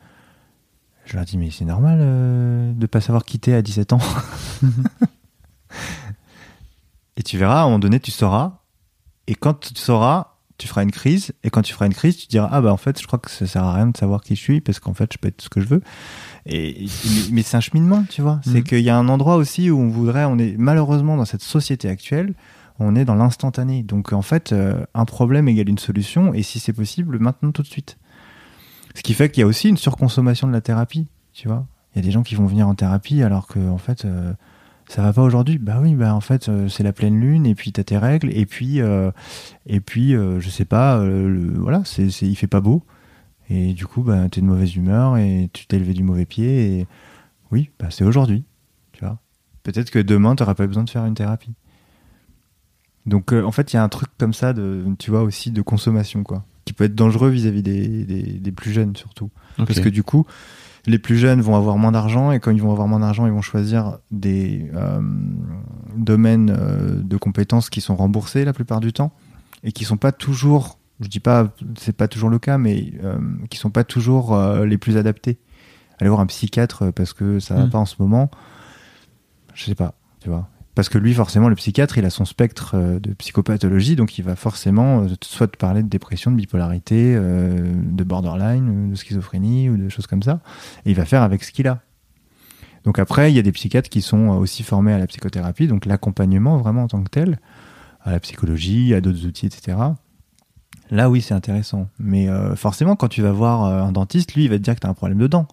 [1.05, 3.99] Je leur dis, mais c'est normal euh, de pas savoir quitter à 17 ans.
[7.17, 8.59] Et tu verras, à un moment donné, tu sauras.
[9.27, 12.27] Et quand tu sauras, tu feras une crise, et quand tu feras une crise, tu
[12.27, 14.35] diras ah bah en fait je crois que ça sert à rien de savoir qui
[14.35, 15.81] je suis parce qu'en fait je peux être ce que je veux.
[16.45, 16.85] Et
[17.31, 18.39] mais, c'est un cheminement, tu vois.
[18.43, 18.63] C'est Mhm.
[18.63, 21.89] qu'il y a un endroit aussi où on voudrait, on est malheureusement dans cette société
[21.89, 22.33] actuelle,
[22.79, 23.83] on est dans l'instantané.
[23.83, 27.61] Donc en fait, euh, un problème égale une solution, et si c'est possible, maintenant tout
[27.61, 27.97] de suite.
[28.95, 31.65] Ce qui fait qu'il y a aussi une surconsommation de la thérapie, tu vois.
[31.95, 34.33] Il y a des gens qui vont venir en thérapie alors que en fait euh,
[34.87, 35.57] ça va pas aujourd'hui.
[35.59, 38.29] Bah oui, bah en fait euh, c'est la pleine lune et puis t'as tes règles
[38.35, 39.11] et puis euh,
[39.67, 42.83] et puis euh, je sais pas, le- voilà, c'est c'est- il fait pas beau
[43.49, 46.79] et du coup bah t'es de mauvaise humeur et tu t'es levé du mauvais pied
[46.79, 46.87] et
[47.51, 48.43] oui, bah c'est aujourd'hui,
[48.93, 49.19] tu vois.
[49.63, 51.53] Peut-être que demain t'auras pas besoin de faire une thérapie.
[53.05, 55.51] Donc euh, en fait il y a un truc comme ça de tu vois aussi
[55.51, 59.29] de consommation quoi, qui peut être dangereux vis-à-vis des, des, des plus jeunes surtout.
[59.57, 60.25] Parce que du coup,
[60.85, 63.31] les plus jeunes vont avoir moins d'argent et quand ils vont avoir moins d'argent, ils
[63.33, 65.01] vont choisir des euh,
[65.95, 69.11] domaines euh, de compétences qui sont remboursés la plupart du temps
[69.63, 72.93] et qui sont pas toujours, je dis pas, c'est pas toujours le cas, mais
[73.49, 75.37] qui sont pas toujours les plus adaptés.
[75.99, 77.69] Aller voir un psychiatre parce que ça va Mm.
[77.69, 78.29] pas en ce moment,
[79.53, 80.49] je sais pas, tu vois.
[80.75, 84.23] Parce que lui, forcément, le psychiatre, il a son spectre euh, de psychopathologie, donc il
[84.23, 89.69] va forcément euh, soit te parler de dépression, de bipolarité, euh, de borderline, de schizophrénie
[89.69, 90.39] ou de choses comme ça.
[90.85, 91.81] Et il va faire avec ce qu'il a.
[92.85, 95.85] Donc après, il y a des psychiatres qui sont aussi formés à la psychothérapie, donc
[95.85, 97.39] l'accompagnement vraiment en tant que tel,
[98.01, 99.77] à la psychologie, à d'autres outils, etc.
[100.89, 101.87] Là, oui, c'est intéressant.
[101.97, 104.87] Mais forcément, quand tu vas voir un dentiste, lui, il va te dire que tu
[104.87, 105.47] as un problème de dents.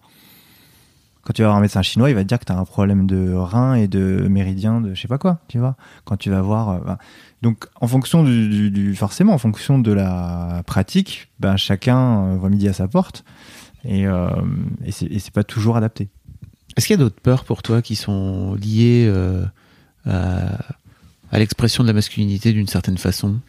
[1.23, 2.65] Quand tu vas voir un médecin chinois, il va te dire que tu as un
[2.65, 5.75] problème de rein et de méridien de je sais pas quoi, tu vois.
[6.03, 6.69] Quand tu vas voir.
[6.69, 6.97] euh, ben,
[7.43, 12.37] donc, en fonction du, du- du- Forcément, en fonction de la pratique, ben, chacun euh,
[12.37, 13.23] voit midi à sa porte.
[13.85, 14.29] Et, euh,
[14.83, 16.09] et c'est et c'est pas toujours adapté.
[16.77, 19.43] Est-ce qu'il y a d'autres peurs pour toi qui sont liées euh,
[20.05, 20.55] à,
[21.31, 23.39] à l'expression de la masculinité d'une certaine façon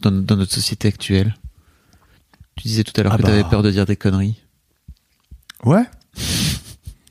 [0.00, 1.34] dans, dans notre société actuelle?
[2.56, 3.28] Tu disais tout à l'heure Ah que bah.
[3.28, 4.40] tu avais peur de dire des conneries.
[5.64, 5.82] Ouais.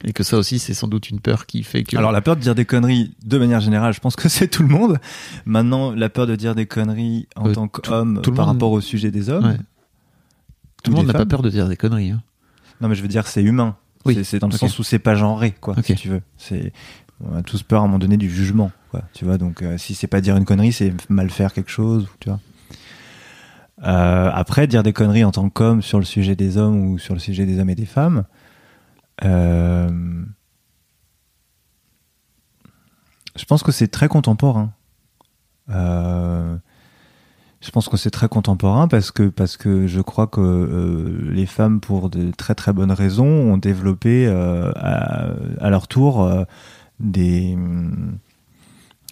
[0.05, 1.95] Et que ça aussi, c'est sans doute une peur qui fait que.
[1.97, 4.63] Alors la peur de dire des conneries, de manière générale, je pense que c'est tout
[4.63, 4.99] le monde.
[5.45, 8.81] Maintenant, la peur de dire des conneries en Euh, tant qu'homme par monde- rapport au
[8.81, 9.45] sujet des hommes.
[9.45, 9.57] Ouais.
[10.83, 12.11] tout le monde n'a pas peur de dire des conneries.
[12.11, 12.21] hein.
[12.81, 13.77] Non, mais je veux dire, c'est humain.
[14.05, 14.19] Oui.
[14.25, 15.85] C'est- dans le sens où c'est pas genré, quoi, Ok.
[15.85, 16.21] si tu veux.
[16.37, 16.73] C'est
[17.25, 19.03] on a tous peur à un moment donné du jugement, quoi.
[19.13, 22.07] Tu vois, donc euh, si c'est pas dire une connerie, c'est mal faire quelque chose,
[22.19, 22.41] tu vois.
[23.85, 27.13] Euh, après, dire des conneries en tant qu'homme sur le sujet des hommes ou sur
[27.13, 28.23] le sujet des hommes et des femmes,
[29.23, 30.25] euh,
[33.35, 34.73] je pense que c'est très contemporain.
[35.69, 36.57] Euh,
[37.61, 41.45] je pense que c'est très contemporain parce que parce que je crois que euh, les
[41.45, 46.45] femmes, pour de très très bonnes raisons, ont développé à, à leur tour
[46.99, 47.57] des,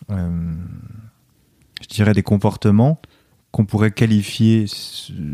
[0.10, 3.02] je dirais des comportements
[3.52, 4.66] qu'on pourrait qualifier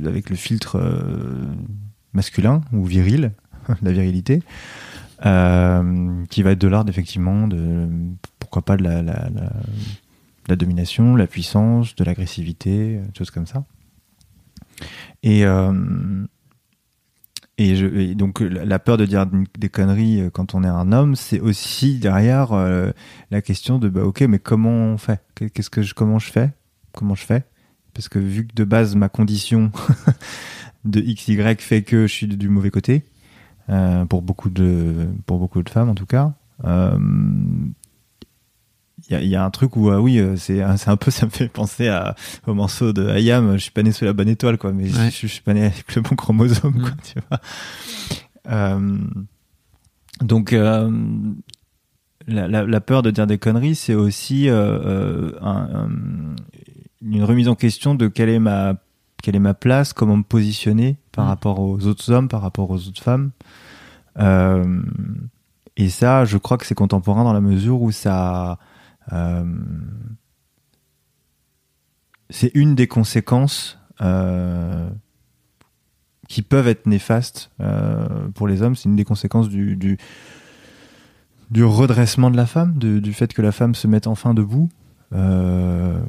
[0.06, 0.80] avec le filtre
[2.14, 3.32] masculin ou viril,
[3.82, 4.42] la virilité,
[5.26, 7.88] euh, qui va être de l'ordre effectivement de
[8.40, 9.52] pourquoi pas de la, la, la,
[10.48, 13.66] la domination, puissance, de l'agressivité, euh, des choses comme ça.
[15.24, 16.26] Et, euh,
[17.58, 19.26] et, donc la peur de dire
[19.58, 22.92] des conneries euh, quand on est un homme, c'est aussi derrière euh,
[23.32, 25.22] la question de bah ok mais comment on fait?
[25.54, 26.52] Qu'est-ce que je comment je fais?
[26.94, 27.46] Comment je fais?
[27.94, 29.72] Parce que vu que de base ma condition
[30.86, 33.06] de XY fait que je suis du mauvais côté
[33.70, 36.34] euh, pour beaucoup de pour beaucoup de femmes en tout cas.
[36.66, 36.98] euh,
[39.10, 40.90] il y, a- il y a un truc où euh, oui euh, c'est un- c'est
[40.90, 42.16] un peu ça me fait penser à,
[42.48, 44.98] au morceau de Ayam je suis pas né sous la bonne étoile quoi mais je-
[44.98, 45.12] Ouais.
[45.12, 46.96] je, je suis pas né avec le bon chromosome quoi Mm.
[47.04, 47.40] tu vois
[48.50, 48.98] Euh,
[50.22, 50.90] donc euh,
[52.28, 56.36] la, la- la peur de dire des conneries c'est aussi euh, euh, un- un-
[57.02, 58.76] une remise en question de quelle est ma
[59.22, 61.30] quelle est ma place comment me positionner par Mm.
[61.30, 63.32] rapport aux autres hommes par rapport aux autres femmes
[64.20, 64.82] Euh,
[65.76, 68.58] et ça je crois que c'est contemporain dans la mesure où ça
[69.14, 69.46] euh,
[72.30, 74.90] c'est une des conséquences euh,
[76.28, 77.52] qui peuvent être néfastes
[78.36, 78.76] pour les hommes.
[78.76, 79.98] C'est une des conséquences du, du,
[81.52, 84.70] du redressement de la femme, du fait que la femme se mette enfin debout.
[85.14, 86.00] euh,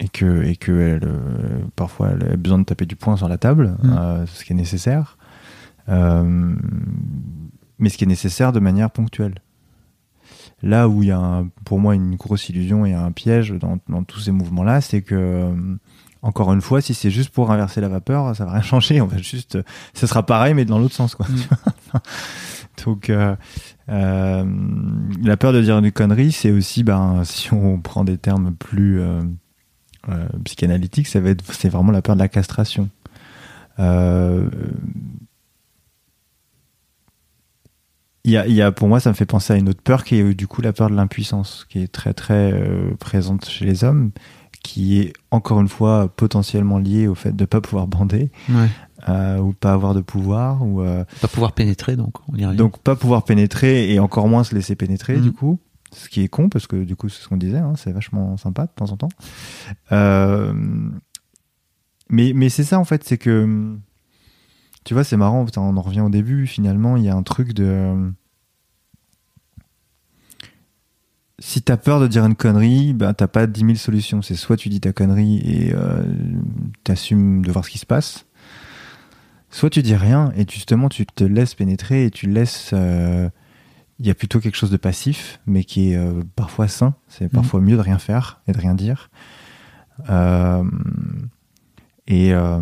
[0.00, 3.28] et que, et que elle, euh, parfois elle a besoin de taper du poing sur
[3.28, 3.90] la table, Mm.
[3.96, 5.16] euh, ce qui est nécessaire.
[5.88, 6.54] Euh,
[7.78, 9.34] mais ce qui est nécessaire de manière ponctuelle.
[10.62, 13.78] Là où il y a un- pour moi une grosse illusion et un piège dans,
[13.88, 15.52] dans tous ces mouvements-là, c'est que
[16.22, 19.00] encore une fois, si c'est juste pour inverser la vapeur, ça va rien changer.
[19.02, 19.58] On va juste,
[19.92, 21.26] ça sera pareil mais dans l'autre sens, quoi.
[21.28, 21.98] Mm.
[22.84, 23.36] Donc euh,
[23.90, 24.44] euh,
[25.22, 29.00] la peur de dire une connerie, c'est aussi, ben, si on prend des termes plus
[29.00, 29.20] euh,
[30.08, 32.88] euh, psychanalytique, ça va être, c'est vraiment la peur de la castration.
[33.78, 34.48] Euh,
[38.24, 39.82] il y a, il y a, pour moi, ça me fait penser à une autre
[39.82, 43.44] peur qui est du coup la peur de l'impuissance, qui est très très euh, présente
[43.46, 44.12] chez les hommes,
[44.62, 48.68] qui est encore une fois potentiellement liée au fait de ne pas pouvoir bander Ouais.
[49.10, 50.62] euh, ou pas avoir de pouvoir
[55.94, 57.92] euh, ce qui est con parce que du coup c'est ce qu'on disait hein, c'est
[57.92, 59.08] vachement sympa de temps en temps
[59.92, 60.52] Euh,
[62.10, 63.76] mais mais c'est ça en fait c'est que
[64.84, 67.52] tu vois c'est marrant on en revient au début finalement il y a un truc
[67.54, 68.12] de
[71.40, 74.22] si t'as peur de dire une connerie, ben t'as pas 10 000 solutions.
[74.22, 76.02] C'est soit tu dis ta connerie et euh,
[76.84, 78.24] t'assumes de voir ce qui se passe,
[79.50, 82.70] soit tu dis rien et justement tu te laisses pénétrer et tu laisses.
[82.72, 83.28] euh,
[84.00, 86.94] Il y a plutôt quelque chose de passif, mais qui est euh, parfois sain.
[87.08, 89.10] C'est parfois mieux de rien faire et de rien dire.
[90.10, 90.64] Euh,
[92.06, 92.58] et euh,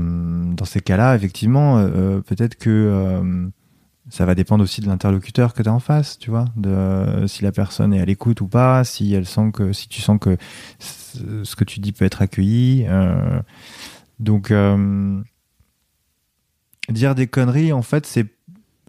[0.54, 1.82] dans ces cas-là, effectivement,
[2.26, 3.50] peut-être que
[4.10, 7.42] ça va dépendre aussi de l'interlocuteur que tu as en face, tu vois, de si
[7.42, 10.36] la personne est à l'écoute ou pas, si elle sent que si tu sens que
[10.78, 12.86] ce que tu dis peut être accueilli.
[14.20, 14.52] donc
[16.88, 18.26] dire des conneries, en fait, c'est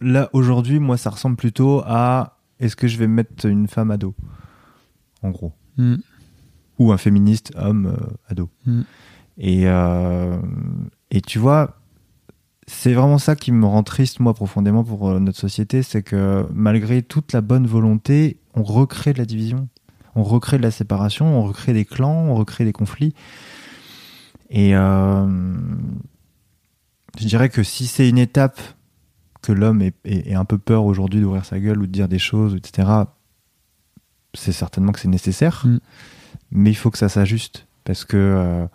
[0.04, 4.16] là aujourd'hui, moi, ça ressemble plutôt à est-ce que je vais mettre une femme ado,
[5.22, 5.96] en gros, Mm.
[6.80, 8.50] ou un féministe homme euh, ado.
[8.66, 8.82] Mm.
[9.38, 10.38] Et euh,
[11.10, 11.80] et tu vois,
[12.68, 16.46] c'est vraiment ça qui me rend triste, moi, profondément pour euh, notre société, c'est que
[16.54, 19.68] malgré toute la bonne volonté, on recrée de la division,
[20.16, 23.14] on recrée de la séparation, on recrée des clans, on recrée des conflits.
[24.50, 25.28] Et euh,
[27.20, 28.60] je dirais que si c'est une étape
[29.44, 32.08] que l'homme ait, ait- ait un peu peur aujourd'hui d'ouvrir sa gueule ou de dire
[32.08, 32.88] des choses, etc.,
[34.34, 35.78] c'est certainement que c'est nécessaire, Mm.
[36.52, 38.66] mais il faut que ça s'ajuste parce que euh,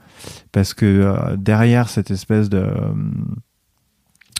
[0.52, 2.92] parce que euh, derrière cette espèce de euh,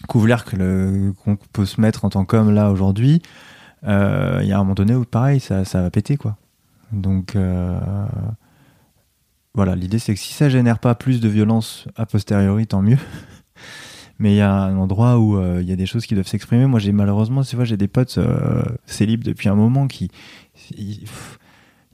[0.06, 3.20] couvert que qu'on peut se mettre en tant qu'homme là aujourd'hui,
[3.84, 6.36] euh, il y a un moment donné où pareil ça, ça va péter quoi.
[6.92, 7.36] Donc
[9.54, 12.98] voilà, l'idée c'est que si ça génère pas plus de violence a posteriori, tant mieux.
[14.18, 16.26] Mais il y a un endroit où euh, il y a des choses qui doivent
[16.26, 16.66] s'exprimer.
[16.66, 20.10] Moi, j'ai malheureusement, tu vois, j'ai des potes euh, célibes depuis un moment qui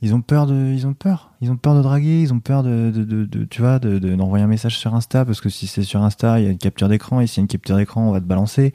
[0.00, 2.62] ils, ont peur de, ils ont peur, ils ont peur de draguer, ils ont peur
[2.62, 5.82] de, de, tu vois, de- de- d'envoyer un message sur Insta parce que si c'est
[5.82, 8.08] sur Insta, il y a une capture d'écran et s'il y a une capture d'écran,
[8.08, 8.72] on va te balancer.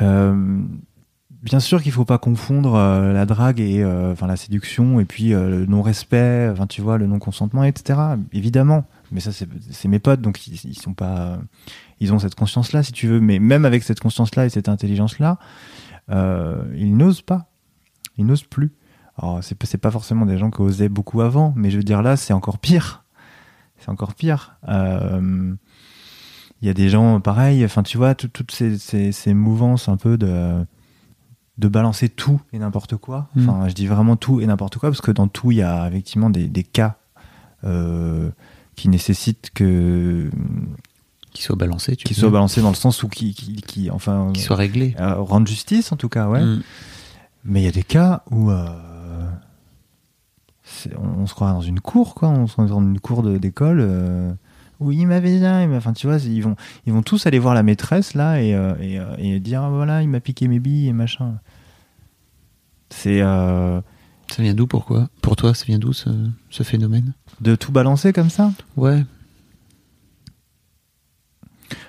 [0.00, 0.62] Euh,
[1.42, 5.66] bien sûr qu'il faut pas confondre la drague et enfin la séduction et puis le
[5.66, 7.98] non respect, tu vois, le non consentement, etc.
[8.32, 11.38] Évidemment, mais ça c'est mes potes donc ils, ils sont pas,
[12.00, 14.48] ils ont cette conscience là si tu veux, mais même avec cette conscience là et
[14.48, 15.38] cette intelligence là,
[16.10, 17.50] euh, ils n'osent pas,
[18.16, 18.72] ils n'osent plus.
[19.18, 22.16] Alors c'est pas- forcément des gens qui osaient beaucoup avant, mais je veux dire là
[22.16, 23.04] c'est encore pire,
[23.78, 24.56] c'est encore pire.
[24.68, 25.54] Euh,
[26.62, 29.88] il y a des gens pareils, enfin tu vois, tout- toutes ces, ces, ces mouvances
[29.88, 30.64] un peu de
[31.58, 33.28] de balancer tout et n'importe quoi.
[33.36, 33.48] Mm.
[33.48, 35.86] Enfin, je dis vraiment tout et n'importe quoi parce que dans tout, il y a
[35.86, 36.96] effectivement des, des cas
[37.64, 38.30] euh,
[38.76, 40.30] qui nécessitent que
[41.32, 42.30] Qu'il soit balancé, tu qui dire.
[42.30, 44.94] balancés dans le sens où qui, qui, qui- enfin Qu'il soit réglé.
[45.00, 46.42] euh, rendre justice en tout cas, ouais.
[46.44, 46.62] Mm.
[47.44, 48.66] Mais il y a des cas où euh,
[50.98, 52.28] on, on se croit dans une cour, quoi.
[52.28, 53.78] On se croit dans une cour d'école.
[53.80, 54.32] euh,
[54.80, 56.56] où il m'avait m'a- enfin tu vois, ils vont,
[56.86, 59.70] ils vont tous aller voir la maîtresse là et, euh, et, euh, et dire ah,
[59.70, 61.38] voilà, il m'a piqué mes billes et machin.
[62.90, 63.82] C'est Ça
[64.42, 65.08] vient d'où, pourquoi?
[65.20, 66.10] Pour toi, ça vient d'où ce,
[66.50, 67.12] ce phénomène?
[67.42, 68.52] De tout balancer comme ça?
[68.76, 69.04] Ouais.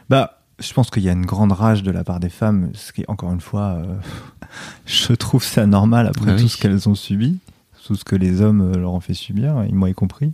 [0.09, 2.91] Bah, je pense qu'il y a une grande rage de la part des femmes, ce
[2.91, 3.97] qui encore une fois, euh,
[4.85, 6.49] je trouve ça normal après Bah tout oui.
[6.49, 7.39] ce qu'elles ont subi,
[7.85, 10.33] tout ce que les hommes euh, leur ont fait subir, moi y compris.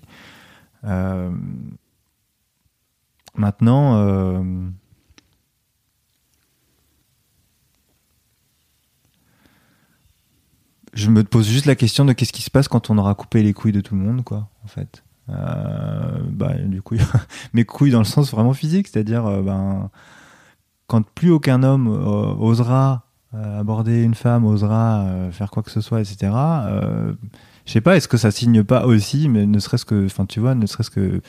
[0.85, 1.29] Euh,
[3.35, 4.41] maintenant, euh,
[10.93, 13.43] je me pose juste la question de qu'est-ce qui se passe quand on aura coupé
[13.43, 15.03] les couilles de tout le monde, quoi, en fait.
[15.29, 16.95] Euh, bah, du coup,
[17.53, 19.89] mes couilles dans le sens vraiment physique, c'est-à-dire, euh, ben,
[20.87, 26.01] quand plus aucun homme euh, osera aborder une femme, osera faire quoi que ce soit,
[26.01, 26.31] etc.
[27.65, 30.39] Je sais pas, est-ce que ça signe pas aussi, mais ne serait-ce que, enfin, tu
[30.39, 31.21] vois, ne serait-ce que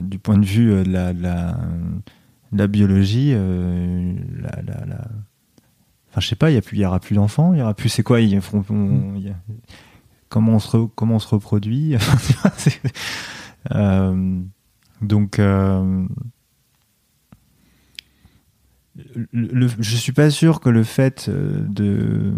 [0.00, 1.56] du point de vue de la, de la,
[2.52, 5.08] de la biologie, euh, la, la,
[6.10, 7.62] Enfin, je sais pas, il y, a plus- il y aura plus d'enfants, il y
[7.62, 7.88] aura plus.
[7.90, 8.20] C'est quoi
[8.70, 9.34] on- y a-
[10.28, 11.96] Comment on se re- comment on se reproduit.
[13.72, 14.40] Euh,
[15.02, 16.06] Donc, euh,
[19.32, 22.32] le, je suis pas sûr que le fait euh, de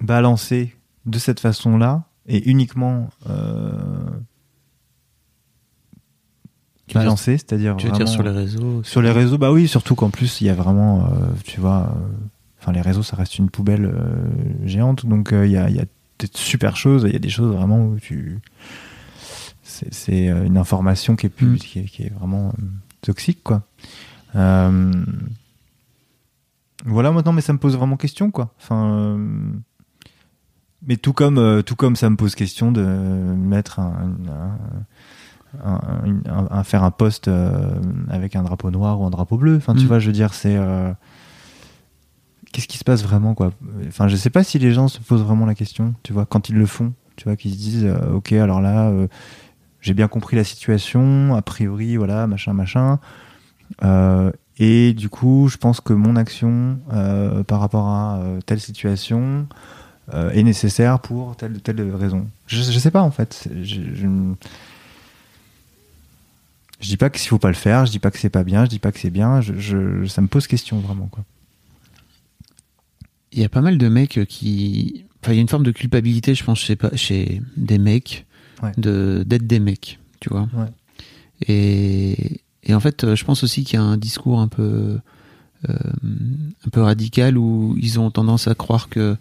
[0.00, 0.76] balancer
[1.06, 3.72] de cette façon-là et uniquement euh,
[6.94, 10.10] balancé, c'est-à-dire Tu veux dire sur les réseaux sur les réseaux, bah oui, surtout qu'en
[10.10, 11.10] plus il y a vraiment,
[11.44, 11.94] tu vois,
[12.60, 15.76] enfin les réseaux ça reste une poubelle euh, géante, donc euh, il y, a, il
[15.76, 15.84] y a
[16.18, 18.38] des super choses, il y a des choses vraiment où tu,
[19.62, 21.56] c'est euh, une information qui est plus, Mm.
[21.58, 22.52] qui, est, qui est vraiment
[23.00, 23.62] toxique quoi.
[24.36, 24.92] Euh,
[26.84, 28.52] voilà maintenant, mais ça me pose vraiment question quoi.
[28.60, 29.18] Enfin, euh,
[30.86, 34.14] mais tout comme, euh, tout comme ça me pose question de mettre un,
[35.64, 37.28] un- un- une- un- un- faire un poste
[38.08, 39.56] avec un drapeau noir ou un drapeau bleu.
[39.56, 39.88] Enfin, tu Mm.
[39.88, 40.56] vois, je veux dire, c'est
[42.52, 43.52] qu'est-ce qui se passe vraiment quoi?
[43.86, 45.94] Enfin, je sais pas si les gens se posent vraiment la question.
[46.02, 48.88] Tu vois, quand ils le font, tu vois, qu'ils se disent, euh, ok, alors là,
[48.88, 49.06] euh,
[49.80, 51.34] j'ai bien compris la situation.
[51.34, 52.98] A priori, voilà, machin, machin.
[53.84, 56.78] Euh, et du coup, je pense que mon action
[57.46, 59.46] par rapport à telle situation
[60.12, 62.26] est nécessaire pour telle telle raison.
[62.46, 63.48] Je, je sais pas en fait.
[63.62, 64.06] Je, je,
[66.80, 67.86] je dis pas qu'il faut pas le faire.
[67.86, 68.64] Je dis pas que c'est pas bien.
[68.64, 69.40] Je dis pas que c'est bien.
[69.40, 71.24] Ça me pose question vraiment quoi.
[73.32, 75.04] Il y a pas mal de mecs qui.
[75.22, 78.26] Enfin, il y a une forme de culpabilité, je pense, chez, chez des mecs,
[78.62, 78.72] Ouais.
[78.76, 80.48] de d'être des mecs, tu vois.
[80.54, 80.66] Ouais.
[81.48, 84.98] Et, et en fait, euh, je pense aussi qu'il y a un discours un peu,
[85.68, 85.74] euh,
[86.66, 89.16] un peu radical où ils ont tendance à croire que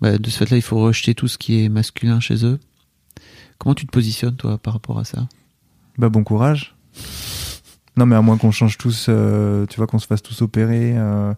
[0.00, 2.58] bah, de ce fait-là, il faut rejeter tout ce qui est masculin chez eux.
[3.58, 5.28] Comment tu te positionnes, toi, par rapport à ça?
[5.98, 6.74] Bah bon courage.
[7.96, 10.94] Non mais à moins qu'on change tous, euh, tu vois, qu'on se fasse tous opérer,
[10.96, 11.32] euh,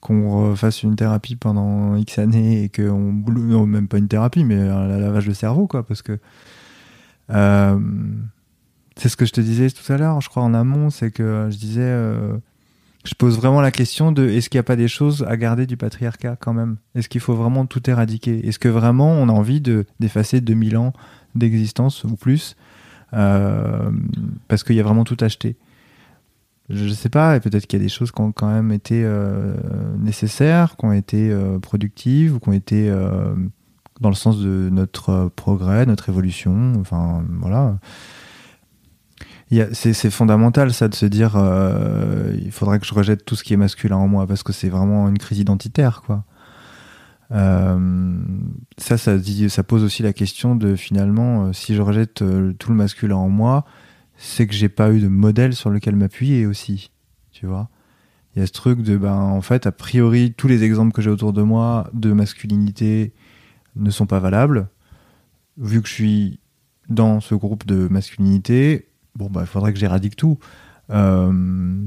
[0.00, 4.56] qu'on fasse une thérapie pendant X années et qu'on non même pas une thérapie mais
[4.56, 6.18] un lavage de cerveau quoi parce que
[7.30, 7.78] euh,
[8.96, 11.48] c'est ce que je te disais tout à l'heure je crois en amont c'est que
[11.50, 12.36] je disais euh,
[13.04, 15.66] je pose vraiment la question de est-ce qu'il n'y a pas des choses à garder
[15.66, 16.76] du patriarcat quand même?
[16.94, 18.46] Est-ce qu'il faut vraiment tout éradiquer?
[18.46, 20.92] Est-ce que vraiment on a envie de d'effacer 2000 ans
[21.34, 22.56] d'existence ou plus
[23.14, 23.90] euh,
[24.48, 25.56] parce qu'il y a vraiment tout acheté?
[26.70, 28.72] Je ne sais pas, et peut-être qu'il y a des choses qui ont quand même
[28.72, 29.54] été euh,
[29.98, 33.34] nécessaires, qui ont été euh, productives, ou qui ont été euh,
[34.00, 36.74] dans le sens de notre progrès, notre évolution.
[36.78, 37.78] Enfin, voilà.
[39.72, 41.40] C'est fondamental, ça, de se dire
[42.34, 44.68] il faudrait que je rejette tout ce qui est masculin en moi, parce que c'est
[44.68, 46.24] vraiment une crise identitaire, quoi.
[47.30, 52.22] Ça, ça, pose aussi la question de finalement, si je rejette
[52.58, 53.64] tout le masculin en moi,
[54.18, 56.90] c'est que j'ai pas eu de modèle sur lequel m'appuyer aussi.
[57.30, 57.70] Tu vois
[58.36, 61.00] Il y a ce truc de, ben, en fait, a priori, tous les exemples que
[61.02, 63.14] j'ai autour de moi de masculinité
[63.76, 64.68] ne sont pas valables.
[65.56, 66.40] Vu que je suis
[66.88, 70.38] dans ce groupe de masculinité, bon, bah, il faudrait que j'éradique tout.
[70.90, 71.84] Euh,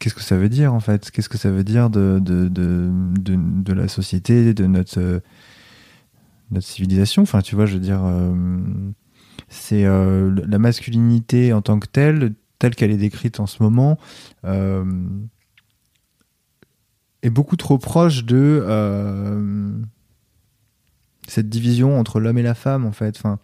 [0.00, 1.10] Qu'est-ce que ça veut dire, en fait?
[1.12, 2.90] Qu'est-ce que ça veut dire de, de, de,
[3.20, 5.20] de, de la société, de notre, euh,
[6.50, 7.22] notre civilisation?
[7.22, 8.00] Enfin, tu vois, je veux dire.
[8.04, 8.34] euh,
[9.48, 13.98] c'est euh, la masculinité en tant que telle, telle qu'elle est décrite en ce moment,
[14.44, 14.84] euh,
[17.22, 19.70] est beaucoup trop proche de euh,
[21.28, 23.16] cette division entre l'homme et la femme, en fait.
[23.18, 23.38] Enfin,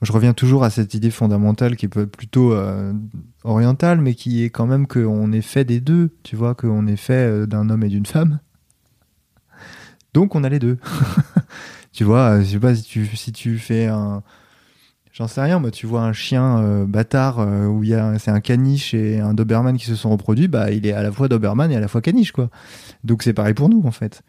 [0.00, 2.56] je reviens toujours à cette idée fondamentale qui être plutôt
[3.44, 6.96] orientale, mais qui est quand même qu'on est fait des deux, tu vois, qu'on est
[6.96, 8.40] fait d'un homme et d'une femme.
[10.12, 10.78] Donc on a les deux.
[11.92, 14.24] tu vois, je sais pas si tu, si tu fais un,
[15.12, 18.40] J'en sais rien, moi, tu vois un chien euh, bâtard euh, où il c'est un
[18.40, 21.70] caniche et un Doberman qui se sont reproduits, bah il est à la fois Doberman
[21.70, 22.48] et à la fois caniche quoi.
[23.04, 24.22] Donc c'est pareil pour nous en fait.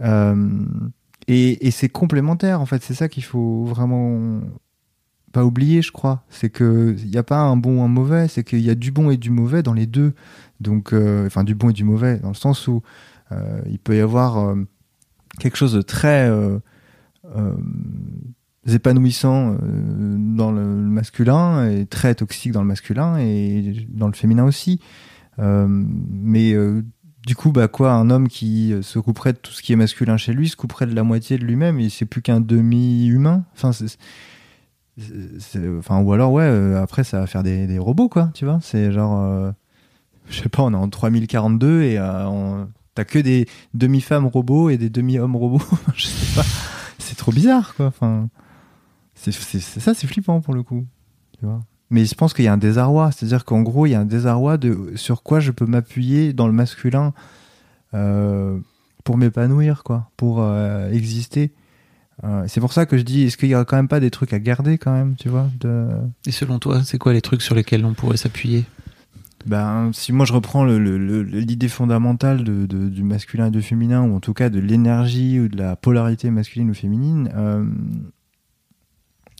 [0.00, 0.64] Euh,
[1.28, 4.40] et et c'est complémentaire en fait, c'est ça qu'il faut vraiment
[5.32, 6.22] pas oublier, je crois.
[6.30, 8.74] C'est que il n'y a pas un bon ou un mauvais, c'est qu'il y a
[8.74, 10.14] du bon et du mauvais dans les deux.
[10.60, 10.94] Donc
[11.26, 12.80] enfin du bon et du mauvais dans le sens où
[13.66, 14.56] il peut y avoir
[15.38, 16.30] quelque chose de très
[18.66, 24.44] épanouissant euh, dans le masculin et très toxique dans le masculin et dans le féminin
[24.44, 24.80] aussi.
[25.38, 26.82] Euh, mais euh,
[27.26, 30.16] du coup, bah quoi, un homme qui se couperait de tout ce qui est masculin
[30.16, 33.44] chez lui se couperait de la moitié de lui-même et c'est plus qu'un demi-humain.
[35.78, 38.58] Enfin, ou alors ouais, après ça va faire des, des robots quoi, tu vois.
[38.62, 39.50] C'est genre, euh,
[40.28, 42.64] je sais pas, on est en 3042 et euh,
[42.94, 45.64] t'as que des demi-femmes robots et des demi-hommes robots.
[45.94, 46.46] je sais pas.
[46.98, 47.92] C'est trop bizarre quoi.
[49.32, 50.86] C'est ça, c'est flippant pour le coup.
[51.38, 51.60] Tu vois
[51.90, 53.10] Mais je pense qu'il y a un désarroi.
[53.12, 56.46] C'est-à-dire qu'en gros, il y a un désarroi de sur quoi je peux m'appuyer dans
[56.46, 57.12] le masculin
[57.94, 58.58] euh,
[59.04, 61.52] pour m'épanouir, quoi, pour euh, exister.
[62.24, 64.10] Euh, c'est pour ça que je dis, est-ce qu'il y a quand même pas des
[64.10, 65.88] trucs à garder quand même, tu vois de...
[66.26, 68.64] Et selon toi, c'est quoi les trucs sur lesquels on pourrait s'appuyer?
[69.44, 74.16] Ben, si moi je reprends l'idée fondamentale de, de- du masculin et du féminin, ou
[74.16, 77.30] en tout cas de l'énergie ou de la polarité masculine ou féminine,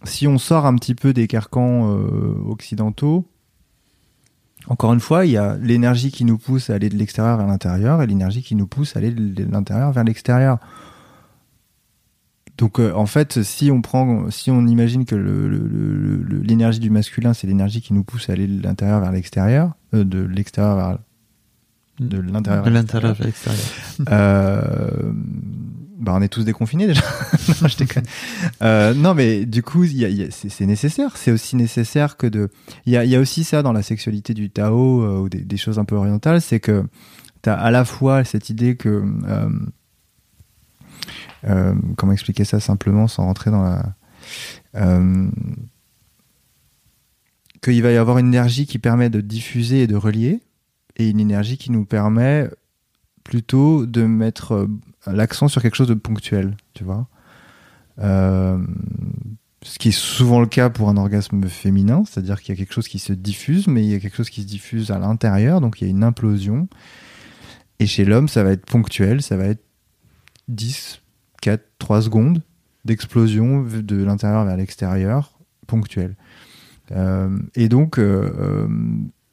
[0.04, 1.88] si on sort un petit peu des carcans
[2.46, 3.26] occidentaux,
[4.68, 7.46] encore une fois, il y a l'énergie qui nous pousse à aller de l'extérieur vers
[7.46, 10.58] l'intérieur et l'énergie qui nous pousse à aller de l'intérieur vers l'extérieur.
[12.58, 17.46] Donc euh, en fait, si on prend, si on imagine que l'énergie du masculin, c'est
[17.46, 20.98] l'énergie qui nous pousse à aller de l'intérieur vers l'extérieur, euh, de l'extérieur vers
[21.98, 23.60] de l'intérieur vers l'extérieur.
[25.98, 27.02] Bah on est tous déconfinés déjà.
[28.62, 31.16] Euh, non, mais du coup, c'est nécessaire.
[31.16, 32.50] C'est aussi nécessaire que de.
[32.84, 35.84] Il y a, aussi ça dans la sexualité du Tao euh, ou des, choses un
[35.84, 36.84] peu orientales, c'est que
[37.42, 39.04] tu as à la fois cette idée que.
[41.44, 43.94] Euh, comment expliquer ça simplement sans rentrer dans la.
[47.62, 50.40] Qu'il va y avoir une énergie qui permet de diffuser et de relier,
[50.96, 52.48] et une énergie qui nous permet
[53.26, 54.68] plutôt de mettre euh,
[55.06, 57.08] l'accent sur quelque chose de ponctuel, tu vois.
[57.98, 58.58] Euh,
[59.62, 62.72] ce qui est souvent le cas pour un orgasme féminin, c'est-à-dire qu'il y a quelque
[62.72, 65.60] chose qui se diffuse, mais il y a quelque chose qui se diffuse à l'intérieur,
[65.60, 66.68] donc il y a une implosion.
[67.80, 69.64] Et chez l'homme, ça va être ponctuel, ça va être
[70.46, 71.02] 10,
[71.42, 72.42] 4, 3 secondes
[72.84, 76.14] d'explosion de l'intérieur vers l'extérieur, ponctuel.
[76.92, 77.98] Euh, et donc,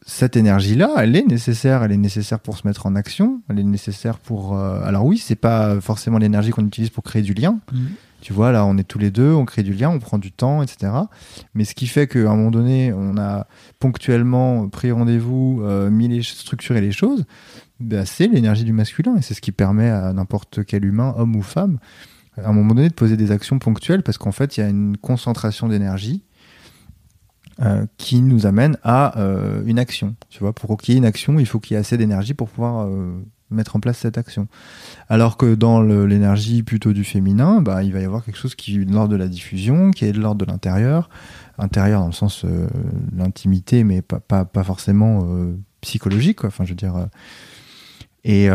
[0.06, 1.84] cette énergie-là, elle est nécessaire.
[1.84, 3.42] Elle est nécessaire pour se mettre en action.
[3.50, 4.58] Elle est nécessaire pour.
[4.58, 7.60] Euh, alors oui, c'est pas forcément l'énergie qu'on utilise pour créer du lien.
[7.72, 7.90] Mhm.
[8.22, 10.32] Tu vois, là, on est tous les deux, on crée du lien, on prend du
[10.32, 10.94] temps, etc.
[11.56, 13.48] Mais ce qui fait qu'à un moment donné, on a
[13.80, 17.26] ponctuellement pris rendez-vous, euh, mis les structurer les choses,
[17.82, 21.36] bah, c'est l'énergie du masculin et c'est ce qui permet à n'importe quel humain, homme
[21.36, 21.80] ou femme,
[22.38, 24.70] à un moment donné, de poser des actions ponctuelles parce qu'en fait, il y a
[24.70, 26.24] une concentration d'énergie
[27.62, 30.16] euh, qui nous amène à euh, une action.
[30.30, 32.34] Tu vois, pour qu'il y ait une action, il faut qu'il y ait assez d'énergie
[32.34, 33.14] pour pouvoir euh,
[33.52, 34.48] mettre en place cette action.
[35.08, 38.82] Alors que dans l'énergie plutôt du féminin, bah, il va y avoir quelque chose qui
[38.82, 41.10] est de l'ordre de la diffusion, qui est de l'ordre de l'intérieur,
[41.60, 42.68] intérieur dans le sens de
[43.16, 45.28] l'intimité, mais pas, pas, pas forcément
[45.82, 46.40] psychologique.
[46.40, 46.48] Quoi.
[46.48, 47.08] Enfin, je veux dire.
[48.26, 48.48] Et,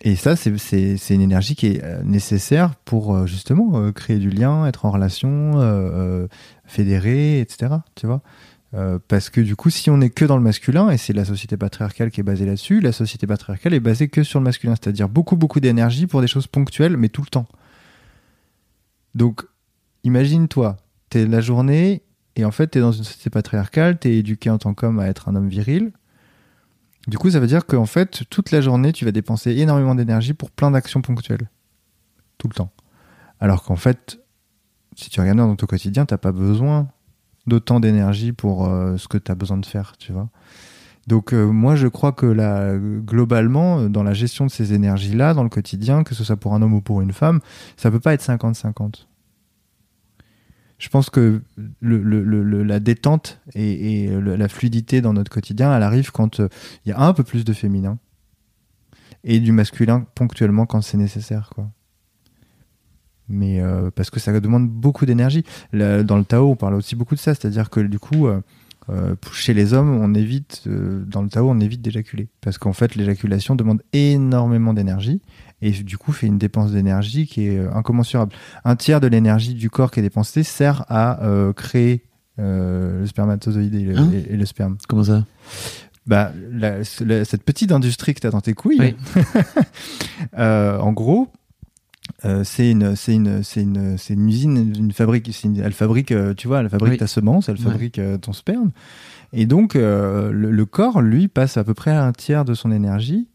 [0.00, 4.90] et ça, c'est une énergie qui est nécessaire pour justement créer du lien, être en
[4.90, 6.28] relation,
[6.64, 7.74] fédérés, etc.
[7.94, 8.22] Tu vois
[8.74, 11.24] euh, parce que du coup, si on est que dans le masculin, et c'est la
[11.24, 14.74] société patriarcale qui est basée là-dessus, la société patriarcale est basée que sur le masculin,
[14.74, 17.46] c'est-à-dire beaucoup, beaucoup d'énergie pour des choses ponctuelles, mais tout le temps.
[19.14, 19.42] Donc,
[20.04, 20.78] imagine-toi,
[21.10, 22.02] t'es la journée,
[22.36, 25.28] et en fait, t'es dans une société patriarcale, t'es éduqué en tant qu'homme à être
[25.28, 25.92] un homme viril.
[27.08, 30.34] Du coup, ça veut dire qu'en fait, toute la journée, tu vas dépenser énormément d'énergie
[30.34, 31.50] pour plein d'actions ponctuelles.
[32.38, 32.70] Tout le temps.
[33.40, 34.20] Alors qu'en fait,
[34.94, 36.88] si tu regardes dans ton quotidien, t'as pas besoin
[37.46, 40.28] d'autant d'énergie pour euh, ce que tu as besoin de faire, tu vois.
[41.08, 45.42] Donc euh, moi je crois que là, globalement, dans la gestion de ces énergies-là, dans
[45.42, 47.40] le quotidien, que ce soit pour un homme ou pour une femme,
[47.76, 49.06] ça peut pas être 50-50.
[50.82, 51.40] Je pense que
[51.80, 56.48] la détente et, la fluidité dans notre quotidien, elle arrive quand euh,
[56.84, 57.98] il y a un peu plus de féminin
[59.22, 61.70] et du masculin ponctuellement quand c'est nécessaire, quoi
[63.28, 65.44] mais euh, parce que ça demande beaucoup d'énergie.
[65.72, 68.42] Dans le Tao, on parle aussi beaucoup de ça, c'est-à-dire que du coup, euh,
[69.32, 73.54] chez les hommes, on évite, dans le Tao, on évite d'éjaculer, parce qu'en fait, l'éjaculation
[73.54, 75.22] demande énormément d'énergie
[75.62, 78.32] et du coup fait une dépense d'énergie qui est incommensurable.
[78.64, 81.20] Un tiers de l'énergie du corps qui est dépensée sert à
[81.56, 82.04] créer
[82.38, 84.76] le spermatozoïde et le, hein et le, sperme.
[84.88, 85.24] Comment ça?
[86.06, 86.32] Bah,
[86.92, 88.96] cette petite industrie que tu as dans tes couilles,
[90.36, 91.30] en gros,
[92.24, 95.30] euh, c'est une, c'est une, c'est une, c'est une usine, une fabrique.
[95.44, 98.70] elle fabrique, euh, tu vois, elle fabrique ta semence, elle fabrique euh, ton sperme.
[99.32, 103.28] Et donc, le, corps, lui, passe à peu près un tiers de son énergie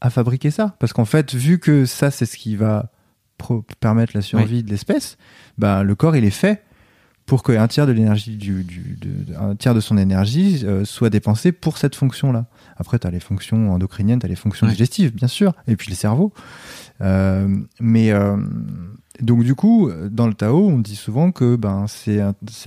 [0.00, 0.76] à fabriquer ça.
[0.78, 2.90] Parce qu'en fait, vu que ça, c'est ce qui va
[3.80, 5.16] permettre la survie de l'espèce,
[5.56, 6.62] bah, le corps, il est fait
[7.24, 11.52] pour qu'un tiers de l'énergie du, du de, un tiers de son énergie soit dépensé
[11.52, 12.46] pour cette fonction-là.
[12.76, 15.90] Après, tu as les fonctions endocriniennes, tu as les fonctions digestives, bien sûr, et puis
[15.90, 16.32] le cerveau.
[17.02, 17.48] Euh,
[17.78, 18.36] mais euh,
[19.20, 22.20] donc du coup, dans le Tao, on dit souvent que ben c'est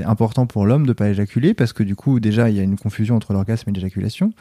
[0.03, 2.77] important pour l'homme de pas éjaculer parce que du coup déjà il y a une
[2.77, 4.31] confusion entre l'orgasme et l'éjaculation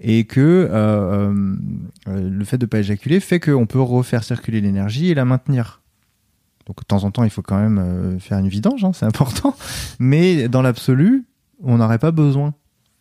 [0.00, 1.56] et que euh,
[2.06, 5.82] le fait de pas éjaculer fait qu'on peut refaire circuler l'énergie et la maintenir.
[6.66, 9.54] Donc de temps en temps, il faut quand même faire une vidange, hein, c'est important.
[9.98, 11.24] Mais dans l'absolu,
[11.62, 12.54] on n'aurait pas besoin,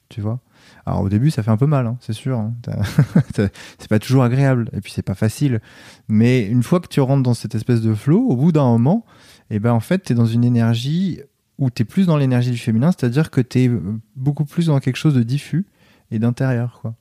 [0.09, 0.39] tu vois.
[0.85, 2.37] Alors au début, ça fait un peu mal, hein, c'est sûr.
[2.37, 2.53] Hein.
[3.77, 5.61] c'est pas toujours agréable et puis c'est pas facile.
[6.07, 9.05] Mais une fois que tu rentres dans cette espèce de flow, au bout d'un moment,
[9.49, 11.21] eh ben en fait, tu es dans une énergie
[11.57, 13.71] où tu es plus dans l'énergie du féminin, c'est-à-dire que tu es
[14.15, 15.65] beaucoup plus dans quelque chose de diffus
[16.11, 16.95] et d'intérieur, quoi.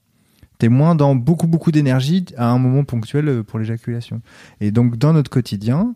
[0.59, 4.21] T'es moins dans beaucoup beaucoup d'énergie à un moment ponctuel pour l'éjaculation.
[4.61, 5.95] Et donc dans notre quotidien,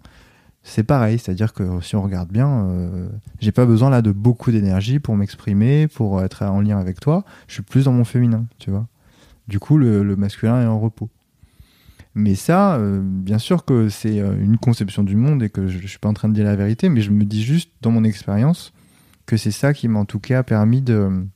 [0.62, 3.08] c'est pareil, c'est-à-dire que si on regarde bien, euh,
[3.40, 7.24] j'ai pas besoin là de beaucoup d'énergie pour m'exprimer, pour être en lien avec toi.
[7.48, 8.86] Je suis plus dans mon féminin, tu vois.
[9.48, 11.10] Du coup, le, masculin est en repos.
[12.14, 15.78] Mais ça, euh, bien sûr que c'est euh, une conception du monde et que je,
[15.78, 17.90] je, suis pas en train de dire la vérité, mais je me dis juste dans
[17.90, 18.72] mon expérience
[19.26, 21.26] que c'est ça qui m'a en tout cas permis de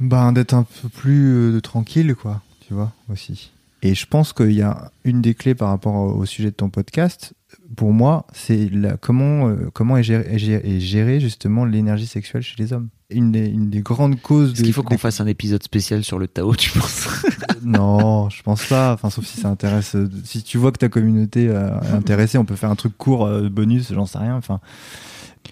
[0.00, 3.50] ben, d'être un peu plus tranquille, quoi, tu vois, aussi.
[3.82, 6.68] Et je pense qu'il y a une des clés par rapport au sujet de ton
[6.68, 7.34] podcast,
[7.76, 8.70] pour moi, c'est
[9.00, 12.88] comment, euh, comment est gérée, justement l'énergie sexuelle chez les hommes.
[13.10, 14.52] Une des, une des grandes causes.
[14.52, 17.08] Est-ce qu'il faut qu'on fasse un épisode spécial sur le Tao, tu penses?
[17.60, 18.94] Non, je pense pas.
[18.94, 19.96] Enfin, sauf si ça intéresse.
[19.96, 22.96] Euh, si tu vois que ta communauté euh, est intéressée, on peut faire un truc
[22.96, 24.36] court, bonus, j'en sais rien.
[24.36, 24.60] Enfin,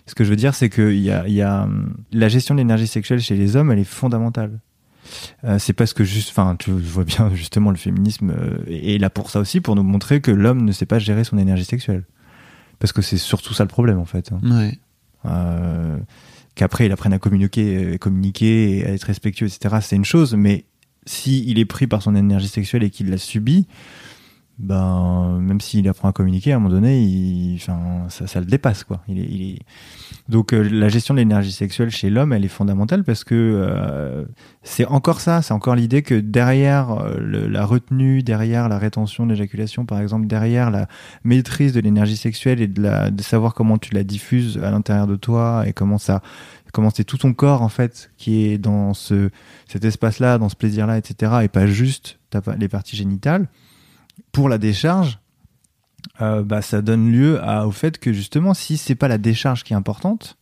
[0.06, 2.60] ce que je veux dire, c'est que y a, y a, hum, la gestion de
[2.60, 4.60] l'énergie sexuelle chez les hommes, elle est fondamentale.
[5.44, 9.10] Euh, c'est parce que juste, enfin, tu vois bien justement le féminisme euh, est là
[9.10, 12.04] pour ça aussi, pour nous montrer que l'homme ne sait pas gérer son énergie sexuelle.
[12.78, 14.32] Parce que c'est surtout ça le problème en fait.
[14.32, 14.40] Hein.
[14.42, 14.78] Ouais.
[15.24, 15.96] Euh,
[16.54, 19.76] qu'après il apprenne à communiquer, communiquer, et à être respectueux, etc.
[19.80, 20.66] C'est une chose, mais
[21.06, 23.66] si il est pris par son énergie sexuelle et qu'il la subit,
[24.58, 29.02] ben même s'il apprend à communiquer, à un moment donné, enfin, ça, le dépasse quoi.
[29.06, 29.58] Il est.
[30.28, 34.24] Donc euh, la gestion de l'énergie sexuelle chez l'homme, elle est fondamentale parce que euh,
[34.62, 39.32] c'est encore ça, c'est encore l'idée que derrière euh, la retenue, derrière la rétention de
[39.32, 40.88] l'éjaculation, par exemple, derrière la
[41.22, 45.64] maîtrise de l'énergie sexuelle et de savoir comment tu la diffuses à l'intérieur de toi
[45.66, 46.22] et comment ça,
[46.72, 49.30] comment c'est tout ton corps en fait qui est dans ce
[49.68, 51.40] cet espace-là, dans ce plaisir-là, etc.
[51.42, 52.18] Et pas juste
[52.58, 53.48] les parties génitales
[54.32, 55.18] pour la décharge,
[56.20, 59.64] euh, bah, ça donne lieu à, au fait que justement, si c'est pas la décharge
[59.64, 60.36] qui est importante,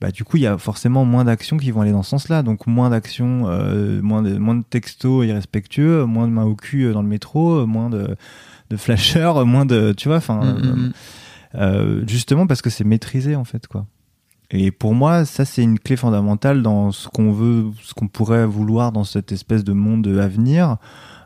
[0.00, 2.42] bah, du coup, il y a forcément moins d'actions qui vont aller dans ce sens-là.
[2.42, 6.86] Donc, moins d'actions, euh, moins, de, moins de textos irrespectueux, moins de mains au cul
[6.86, 8.16] euh, dans le métro, moins de,
[8.70, 9.92] de flashers, moins de.
[9.96, 10.42] Tu vois, enfin.
[10.54, 10.92] Mm,
[11.54, 12.08] mm, mm.
[12.08, 13.86] justement parce que c'est maîtrisé, en fait, quoi.
[14.50, 18.44] Et pour moi, ça, c'est une clé fondamentale dans ce qu'on veut, ce qu'on pourrait
[18.44, 20.76] vouloir dans cette espèce de monde à venir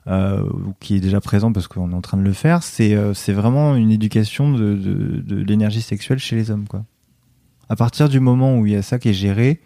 [0.08, 0.48] euh,
[0.78, 3.32] qui est déjà présent parce qu'on est en train de le faire, c'est euh, c'est
[3.32, 6.68] vraiment une éducation de, de, l'énergie sexuelle chez les hommes.
[6.68, 6.84] Quoi.
[7.68, 9.60] À partir du moment où il y a ça qui est géré,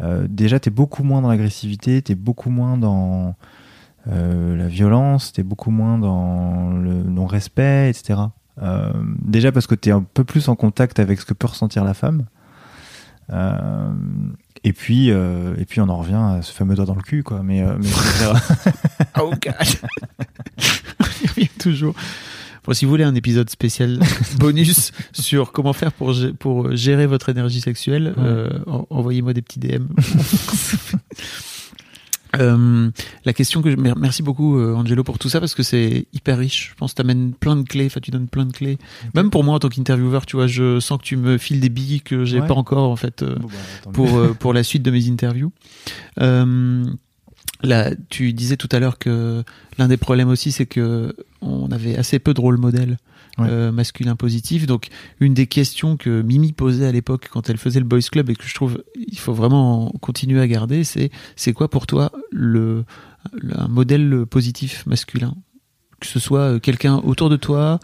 [0.00, 3.36] euh, déjà, tu es beaucoup moins dans l'agressivité, tu es beaucoup moins dans
[4.08, 8.20] euh, la violence, tu es beaucoup moins dans le non-respect, etc.
[9.22, 11.82] Déjà parce que tu es un peu plus en contact avec ce que peut ressentir
[11.82, 12.26] la femme.
[14.62, 17.22] Et puis, euh, et puis on en revient à ce fameux doigt dans le cul,
[17.22, 17.42] quoi.
[17.42, 17.88] Mais, euh, mais
[19.20, 19.54] oh god,
[21.22, 21.94] y revient toujours.
[22.64, 24.00] Bon, si vous voulez un épisode spécial
[24.38, 28.50] bonus sur comment faire pour, pour gérer votre énergie sexuelle, euh,
[28.90, 29.86] envoyez-moi des petits DM.
[32.38, 32.90] Euh,
[33.24, 36.38] la question que je, merci beaucoup euh, Angelo pour tout ça parce que c'est hyper
[36.38, 36.70] riche.
[36.70, 38.78] Je pense que tu amènes plein de clés, enfin tu donnes plein de clés.
[39.14, 41.68] Même pour moi en tant qu'intervieweur, tu vois, je sens que tu me files des
[41.68, 44.90] billes que j'ai pas encore en fait euh, bah, pour euh, pour la suite de
[44.90, 45.52] mes interviews.
[46.16, 49.42] là, tu disais tout à l'heure que
[49.78, 52.96] l'un des problèmes aussi c'est que on avait assez peu de rôle modèle
[53.48, 54.66] euh, masculin positif.
[54.66, 54.88] Donc
[55.20, 58.34] une des questions que Mimi posait à l'époque quand elle faisait le Boys Club et
[58.34, 62.84] que je trouve il faut vraiment continuer à garder, c'est c'est quoi pour toi le,
[63.52, 65.34] un modèle positif masculin?
[66.00, 67.78] Que ce soit euh, quelqu'un autour de toi,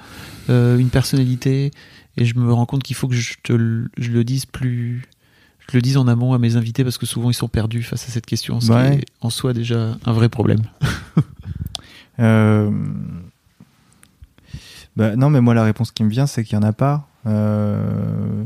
[0.48, 1.70] euh, une personnalité,
[2.16, 3.52] et je me rends compte qu'il faut que je te
[3.98, 5.06] je le dise plus,
[5.68, 8.08] je le dise en amont à mes invités parce que souvent ils sont perdus face
[8.08, 10.62] à cette question, ce qui est en soi déjà un vrai problème.
[12.18, 12.70] euh,
[14.96, 17.06] bah, non, mais moi, la réponse qui me vient, c'est qu'il n'y en a pas.
[17.26, 18.44] Euh,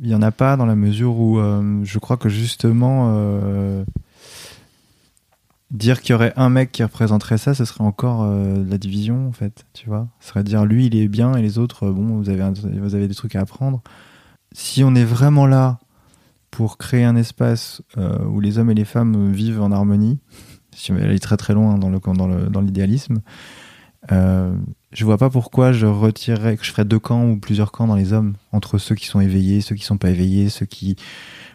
[0.00, 3.84] il n'y en a pas dans la mesure où euh, je crois que justement, euh,
[5.70, 9.32] dire qu'il y aurait un mec qui représenterait ça, ce serait encore la division, en
[9.32, 9.66] fait.
[9.74, 12.42] Tu vois Ce serait dire lui, il est bien et les autres, bon, vous avez,
[12.78, 13.82] vous avez des trucs à apprendre.
[14.52, 15.78] Si on est vraiment là
[16.50, 20.20] pour créer un espace où les hommes et les femmes vivent en harmonie,
[20.72, 23.20] si on aller très très loin dans l'idéalisme,
[24.08, 24.58] dans, dans
[24.94, 27.96] je vois pas pourquoi je retirerais, que je ferais deux camps ou plusieurs camps dans
[27.96, 30.96] les hommes, entre ceux qui sont éveillés, ceux qui sont pas éveillés, ceux qui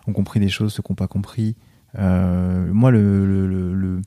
[0.08, 1.56] ont compris des choses, ceux qui n'ont pas compris.
[1.98, 4.02] Euh, moi, le, le, le,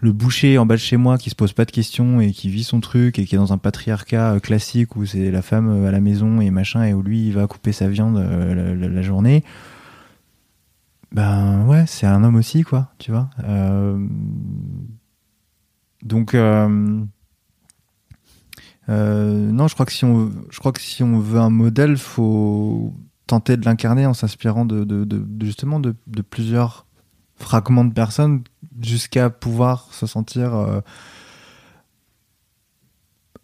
[0.00, 2.50] le, boucher en bas de chez moi qui se pose pas de questions et qui
[2.50, 5.68] vit son truc et qui est dans un patriarcat euh, classique où c'est la femme
[5.68, 8.74] euh, à la maison et machin et où lui il va couper sa viande la,
[8.74, 9.44] la, journée.
[11.12, 13.30] Ben ouais, c'est un homme aussi quoi, tu vois.
[13.44, 13.98] Euh,
[16.02, 17.04] donc euh,
[18.88, 20.04] non, je crois que si
[21.02, 22.94] on, veut un modèle, faut
[23.26, 25.06] tenter de l'incarner en s'inspirant de,
[25.42, 26.86] justement de, plusieurs
[27.36, 28.42] fragments de personnes
[28.80, 30.80] jusqu'à pouvoir se sentir euh,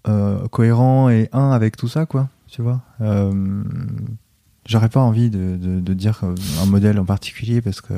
[0.08, 2.28] euh, cohérent et un avec tout ça, quoi.
[2.48, 2.82] Tu vois.
[3.00, 3.62] Euh,
[4.66, 7.92] J'aurais pas envie de, dire euh, un modèle en particulier parce que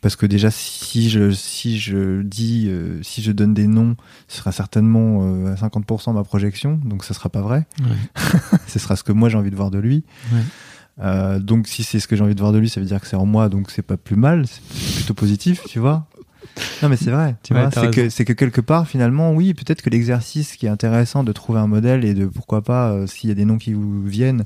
[0.00, 3.96] parce que déjà si je si je dis euh, si je donne des noms,
[4.28, 7.66] ce sera certainement euh, à 50% ma projection, donc ce sera pas vrai.
[8.66, 10.04] ce sera ce que moi j'ai envie de voir de lui.
[10.32, 10.40] Ouais.
[11.02, 13.00] Euh, donc si c'est ce que j'ai envie de voir de lui, ça veut dire
[13.00, 16.06] que c'est en moi, donc c'est pas plus mal, c'est plutôt positif, tu vois.
[16.82, 19.52] Non mais c'est vrai, tu Ouais, vois, c'est que c'est que quelque part finalement, oui,
[19.52, 23.28] peut-être que l'exercice qui est intéressant de trouver un modèle et de pourquoi pas, s'il
[23.28, 24.44] y a des noms qui vous viennent,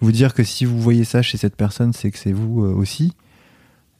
[0.00, 3.12] vous dire que si vous voyez ça chez cette personne, c'est que c'est vous aussi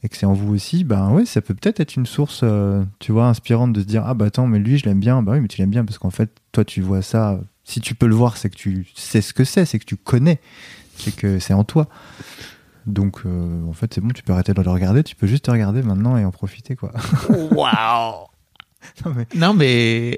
[0.03, 2.83] et que c'est en vous aussi, ben ouais, ça peut peut-être être une source, euh,
[2.99, 5.31] tu vois, inspirante de se dire ah bah attends, mais lui je l'aime bien, bah
[5.33, 8.05] oui, mais tu l'aimes bien parce qu'en fait toi tu vois ça, si tu peux
[8.07, 10.39] le voir, c'est que tu sais ce que c'est, c'est que tu connais,
[10.97, 11.87] c'est que c'est en toi.
[12.85, 15.45] Donc euh, en fait c'est bon, tu peux arrêter de le regarder, tu peux juste
[15.45, 16.91] te regarder maintenant et en profiter quoi.
[17.29, 18.27] Waouh
[19.05, 20.17] Non, mais- Non, mais.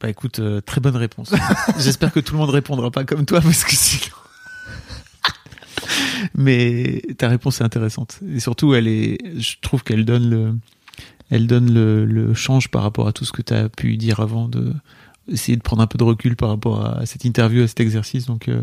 [0.00, 1.34] Bah écoute, euh, très bonne réponse.
[1.78, 4.14] J'espère que tout le monde répondra pas comme toi parce que sinon.
[6.34, 8.20] Mais ta réponse est intéressante.
[8.34, 9.18] Et surtout, elle est.
[9.38, 10.54] Je trouve qu'elle donne le.
[11.30, 14.18] Elle donne le, le change par rapport à tout ce que tu as pu dire
[14.20, 14.72] avant de
[15.28, 18.26] essayer de prendre un peu de recul par rapport à cette interview, à cet exercice.
[18.26, 18.62] Donc, euh,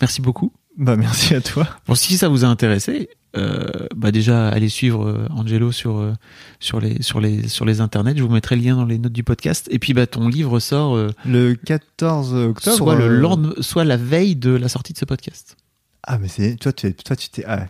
[0.00, 0.52] merci beaucoup.
[0.78, 1.68] Bah merci à toi.
[1.86, 6.12] Bon, si ça vous a intéressé, euh, bah déjà allez suivre euh, Angelo sur euh,
[6.60, 8.16] sur les sur les sur les internets.
[8.16, 9.68] Je vous mettrai le lien dans les notes du podcast.
[9.70, 10.96] Et puis bah ton livre sort
[11.26, 12.76] Le 14 octobre.
[12.76, 15.56] soit le lendemain, soit la veille de la sortie de ce podcast.
[16.04, 17.66] Ah mais c'est toi tu es toi tu t'es ah,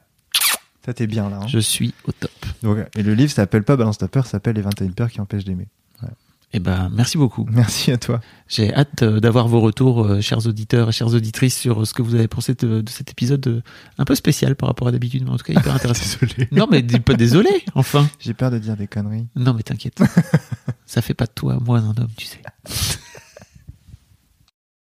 [0.84, 1.40] ça t'es bien là.
[1.42, 1.46] hein.
[1.46, 2.30] Je suis au top.
[2.62, 5.20] Donc, et le livre s'appelle pas Balance ta peur, ça s'appelle Les 21 peurs qui
[5.20, 5.68] empêchent d'aimer.
[6.54, 7.46] Et ben merci beaucoup.
[7.50, 8.20] Merci à toi.
[8.46, 11.94] J'ai hâte euh, d'avoir vos retours, euh, chers auditeurs et chères auditrices, sur euh, ce
[11.94, 13.62] que vous avez pensé de, de cet épisode
[13.96, 16.18] un peu spécial par rapport à d'habitude, mais en tout cas hyper intéressant.
[16.20, 16.48] Désolé.
[16.52, 18.06] non mais pas désolé, enfin.
[18.20, 19.26] J'ai peur de dire des conneries.
[19.34, 20.02] Non mais t'inquiète.
[20.84, 22.42] Ça fait pas de toi moins un homme, tu sais.